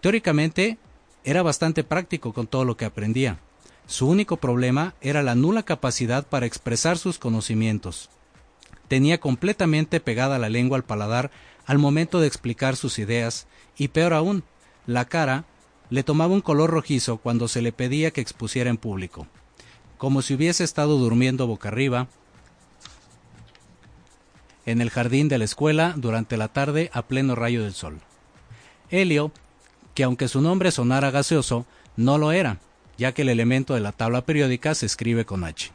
[0.02, 0.78] Teóricamente,
[1.24, 3.40] era bastante práctico con todo lo que aprendía,
[3.88, 8.10] su único problema era la nula capacidad para expresar sus conocimientos.
[8.90, 11.32] Tenía completamente pegada la lengua al paladar
[11.66, 14.44] al momento de explicar sus ideas, y peor aún,
[14.86, 15.46] la cara
[15.90, 19.28] le tomaba un color rojizo cuando se le pedía que expusiera en público,
[19.98, 22.08] como si hubiese estado durmiendo boca arriba
[24.66, 28.00] en el jardín de la escuela durante la tarde a pleno rayo del sol.
[28.90, 29.32] Helio,
[29.96, 31.66] que aunque su nombre sonara gaseoso,
[31.96, 32.60] no lo era,
[32.98, 35.72] ya que el elemento de la tabla periódica se escribe con H.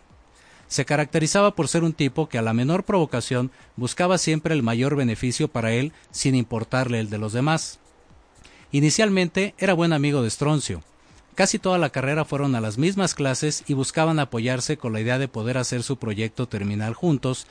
[0.69, 4.97] Se caracterizaba por ser un tipo que a la menor provocación buscaba siempre el mayor
[4.97, 7.79] beneficio para él sin importarle el de los demás.
[8.73, 10.83] Inicialmente era buen amigo de Stroncio.
[11.35, 15.19] Casi toda la carrera fueron a las mismas clases y buscaban apoyarse con la idea
[15.19, 17.47] de poder hacer su proyecto terminal juntos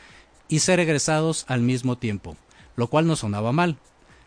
[0.48, 2.38] y ser egresados al mismo tiempo,
[2.76, 3.78] lo cual no sonaba mal.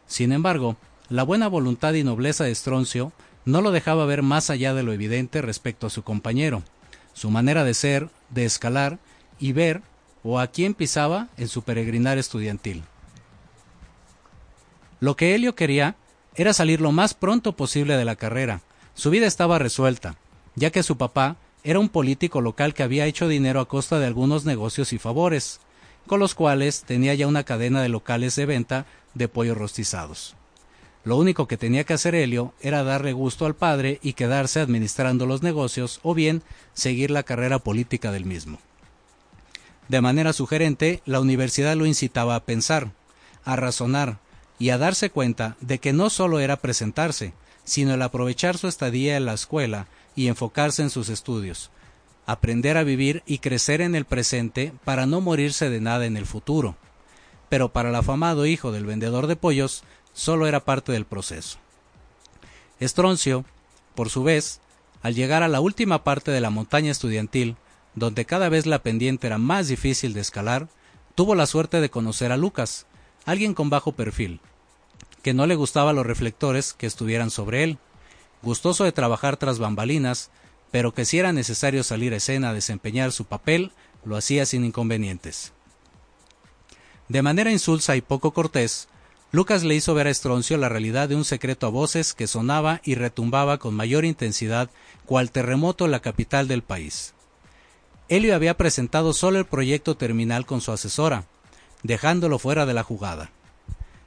[0.07, 0.76] Sin embargo,
[1.09, 3.12] la buena voluntad y nobleza de Stroncio
[3.45, 6.62] no lo dejaba ver más allá de lo evidente respecto a su compañero,
[7.12, 8.99] su manera de ser, de escalar
[9.40, 9.82] y ver
[10.22, 12.84] o a quién pisaba en su peregrinar estudiantil.
[15.01, 15.97] Lo que Helio quería
[16.37, 18.61] era salir lo más pronto posible de la carrera.
[18.95, 20.16] Su vida estaba resuelta,
[20.55, 24.07] ya que su papá era un político local que había hecho dinero a costa de
[24.07, 25.61] algunos negocios y favores,
[26.07, 30.37] con los cuales tenía ya una cadena de locales de venta de pollos rostizados.
[31.05, 35.26] Lo único que tenía que hacer Helio era darle gusto al padre y quedarse administrando
[35.26, 38.59] los negocios o bien seguir la carrera política del mismo.
[39.89, 42.93] De manera sugerente, la universidad lo incitaba a pensar,
[43.45, 44.18] a razonar
[44.64, 47.34] y a darse cuenta de que no solo era presentarse,
[47.64, 51.70] sino el aprovechar su estadía en la escuela y enfocarse en sus estudios,
[52.24, 56.24] aprender a vivir y crecer en el presente para no morirse de nada en el
[56.24, 56.78] futuro.
[57.50, 59.84] Pero para el afamado hijo del vendedor de pollos,
[60.14, 61.58] solo era parte del proceso.
[62.80, 63.44] Estroncio,
[63.94, 64.62] por su vez,
[65.02, 67.56] al llegar a la última parte de la montaña estudiantil,
[67.94, 70.68] donde cada vez la pendiente era más difícil de escalar,
[71.14, 72.86] tuvo la suerte de conocer a Lucas,
[73.26, 74.40] alguien con bajo perfil,
[75.24, 77.78] que no le gustaban los reflectores que estuvieran sobre él,
[78.42, 80.30] gustoso de trabajar tras bambalinas,
[80.70, 83.72] pero que si era necesario salir a escena a desempeñar su papel,
[84.04, 85.54] lo hacía sin inconvenientes.
[87.08, 88.86] De manera insulsa y poco cortés,
[89.32, 92.82] Lucas le hizo ver a Estroncio la realidad de un secreto a voces que sonaba
[92.84, 94.68] y retumbaba con mayor intensidad
[95.06, 97.14] cual terremoto en la capital del país.
[98.10, 101.24] Helio había presentado solo el proyecto terminal con su asesora,
[101.82, 103.30] dejándolo fuera de la jugada.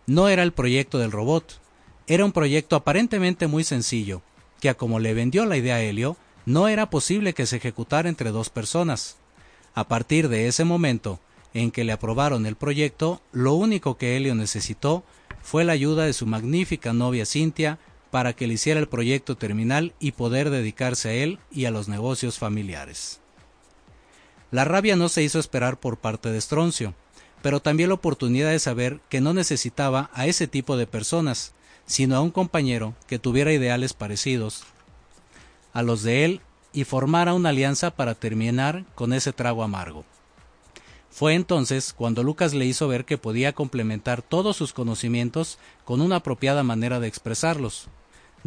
[0.09, 1.59] No era el proyecto del robot,
[2.07, 4.21] Era un proyecto aparentemente muy sencillo,
[4.61, 8.07] que a como le vendió la idea a Helio, no era posible que se ejecutara
[8.07, 9.17] entre dos personas.
[9.75, 11.19] A partir de ese momento
[11.53, 15.03] en que le aprobaron el proyecto, lo único que Helio necesitó
[15.43, 17.77] fue la ayuda de su magnífica novia Cintia
[18.09, 21.89] para que le hiciera el proyecto terminal y poder dedicarse a él y a los
[21.89, 23.19] negocios familiares.
[24.51, 26.95] La rabia no se hizo esperar por parte de Stroncio,
[27.47, 31.53] pero también la oportunidad de saber que no necesitaba a ese tipo de personas,
[31.85, 34.65] sino a un compañero que tuviera ideales parecidos
[35.71, 36.41] a los de él
[36.73, 40.03] y formara una alianza para terminar con ese trago amargo.
[41.09, 46.17] Fue entonces cuando Lucas le hizo ver que podía complementar todos sus conocimientos con una
[46.17, 47.87] apropiada manera de expresarlos,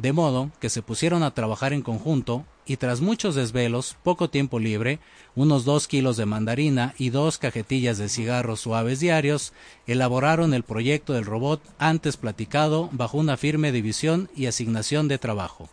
[0.00, 4.58] de modo que se pusieron a trabajar en conjunto y tras muchos desvelos, poco tiempo
[4.58, 4.98] libre,
[5.34, 9.52] unos dos kilos de mandarina y dos cajetillas de cigarros suaves diarios,
[9.86, 15.68] elaboraron el proyecto del robot antes platicado bajo una firme división y asignación de trabajo.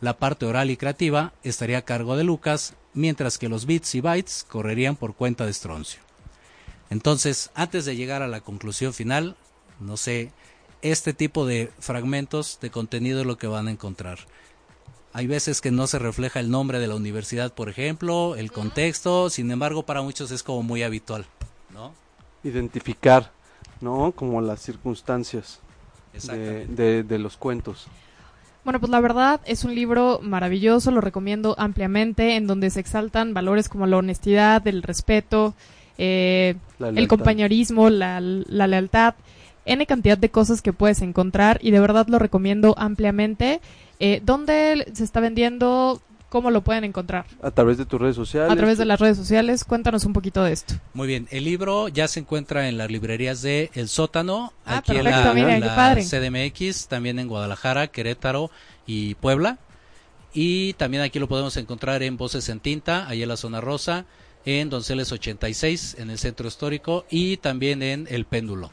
[0.00, 4.00] La parte oral y creativa estaría a cargo de Lucas, mientras que los bits y
[4.00, 6.00] bytes correrían por cuenta de Stroncio.
[6.90, 9.36] Entonces, antes de llegar a la conclusión final,
[9.78, 10.32] no sé,
[10.82, 14.18] este tipo de fragmentos de contenido es lo que van a encontrar.
[15.12, 19.30] Hay veces que no se refleja el nombre de la universidad, por ejemplo, el contexto,
[19.30, 21.26] sin embargo, para muchos es como muy habitual,
[21.72, 21.92] ¿no?
[22.44, 23.32] Identificar,
[23.80, 24.12] ¿no?
[24.12, 25.60] Como las circunstancias
[26.12, 27.88] de, de los cuentos.
[28.68, 33.32] Bueno, pues la verdad es un libro maravilloso, lo recomiendo ampliamente, en donde se exaltan
[33.32, 35.54] valores como la honestidad, el respeto,
[35.96, 39.14] eh, el compañerismo, la, lealtad,
[39.68, 43.60] N cantidad de cosas que puedes encontrar y de verdad lo recomiendo ampliamente.
[44.00, 46.02] Eh, ¿Dónde se está vendiendo?
[46.28, 47.24] ¿Cómo lo pueden encontrar?
[47.42, 48.52] A través de tus redes sociales.
[48.52, 49.64] A través de las redes sociales.
[49.64, 50.74] Cuéntanos un poquito de esto.
[50.92, 51.26] Muy bien.
[51.30, 55.96] El libro ya se encuentra en las librerías de El Sótano, ah, aquí en la,
[55.96, 58.50] CDMX, también en Guadalajara, Querétaro
[58.86, 59.58] y Puebla.
[60.34, 64.04] Y también aquí lo podemos encontrar en Voces en Tinta, ahí en la zona rosa
[64.44, 68.70] en Donceles 86, en el centro histórico, y también en El Péndulo.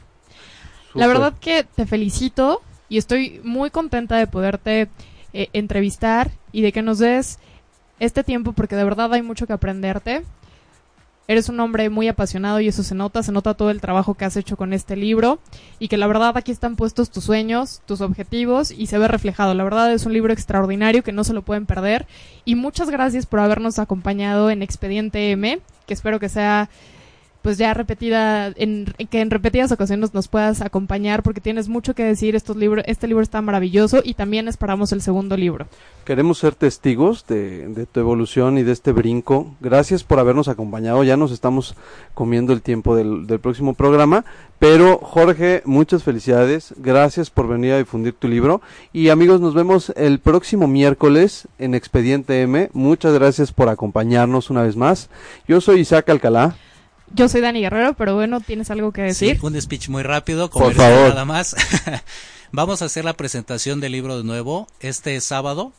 [0.96, 4.88] La verdad que te felicito y estoy muy contenta de poderte
[5.34, 7.38] eh, entrevistar y de que nos des
[8.00, 10.22] este tiempo porque de verdad hay mucho que aprenderte.
[11.28, 14.24] Eres un hombre muy apasionado y eso se nota, se nota todo el trabajo que
[14.24, 15.38] has hecho con este libro
[15.78, 19.52] y que la verdad aquí están puestos tus sueños, tus objetivos y se ve reflejado.
[19.52, 22.06] La verdad es un libro extraordinario que no se lo pueden perder
[22.46, 26.70] y muchas gracias por habernos acompañado en Expediente M, que espero que sea
[27.46, 32.02] pues ya repetida, en, que en repetidas ocasiones nos puedas acompañar porque tienes mucho que
[32.02, 32.34] decir.
[32.34, 35.68] Estos libros, este libro está maravilloso y también esperamos el segundo libro.
[36.04, 39.54] Queremos ser testigos de, tu evolución y de este brinco.
[39.60, 41.04] Gracias por habernos acompañado.
[41.04, 41.76] Ya nos estamos
[42.14, 44.24] comiendo el tiempo del, del próximo programa.
[44.58, 46.74] Pero Jorge, muchas felicidades.
[46.78, 48.60] Gracias por venir a difundir tu libro.
[48.92, 52.70] Y amigos, nos vemos el próximo miércoles en Expediente M.
[52.72, 55.10] Muchas gracias por acompañarnos una vez más.
[55.46, 56.56] Yo soy Isaac Alcalá.
[57.14, 59.38] Yo soy Dani Guerrero, pero bueno, ¿tienes algo que decir?
[59.38, 61.10] Sí, un speech muy rápido, Por favor.
[61.10, 61.54] nada más.
[62.52, 65.72] Vamos a hacer la presentación del libro de nuevo este sábado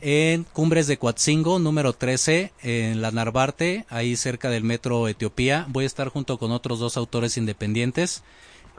[0.00, 5.66] en Cumbres de Coatzingo, número 13, en la Narvarte, ahí cerca del metro Etiopía.
[5.68, 8.22] Voy a estar junto con otros dos autores independientes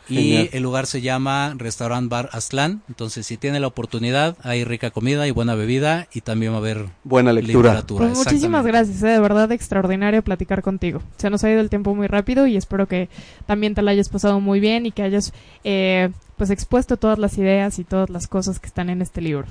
[0.10, 2.82] y el lugar se llama Restaurant Bar Aztlán.
[2.88, 6.60] Entonces, si tiene la oportunidad, hay rica comida y buena bebida y también va a
[6.60, 7.70] haber buena lectura.
[7.70, 8.08] Literatura.
[8.08, 9.08] Pues muchísimas gracias, ¿eh?
[9.08, 11.02] de verdad extraordinario platicar contigo.
[11.18, 13.10] Se nos ha ido el tiempo muy rápido y espero que
[13.46, 15.34] también te la hayas pasado muy bien y que hayas
[15.64, 19.48] eh, pues expuesto todas las ideas y todas las cosas que están en este libro.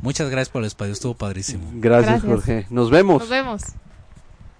[0.00, 1.64] Muchas gracias por el espacio, estuvo padrísimo.
[1.74, 2.22] gracias.
[2.22, 2.66] Jorge.
[2.70, 3.20] Nos vemos.
[3.20, 3.62] Nos vemos.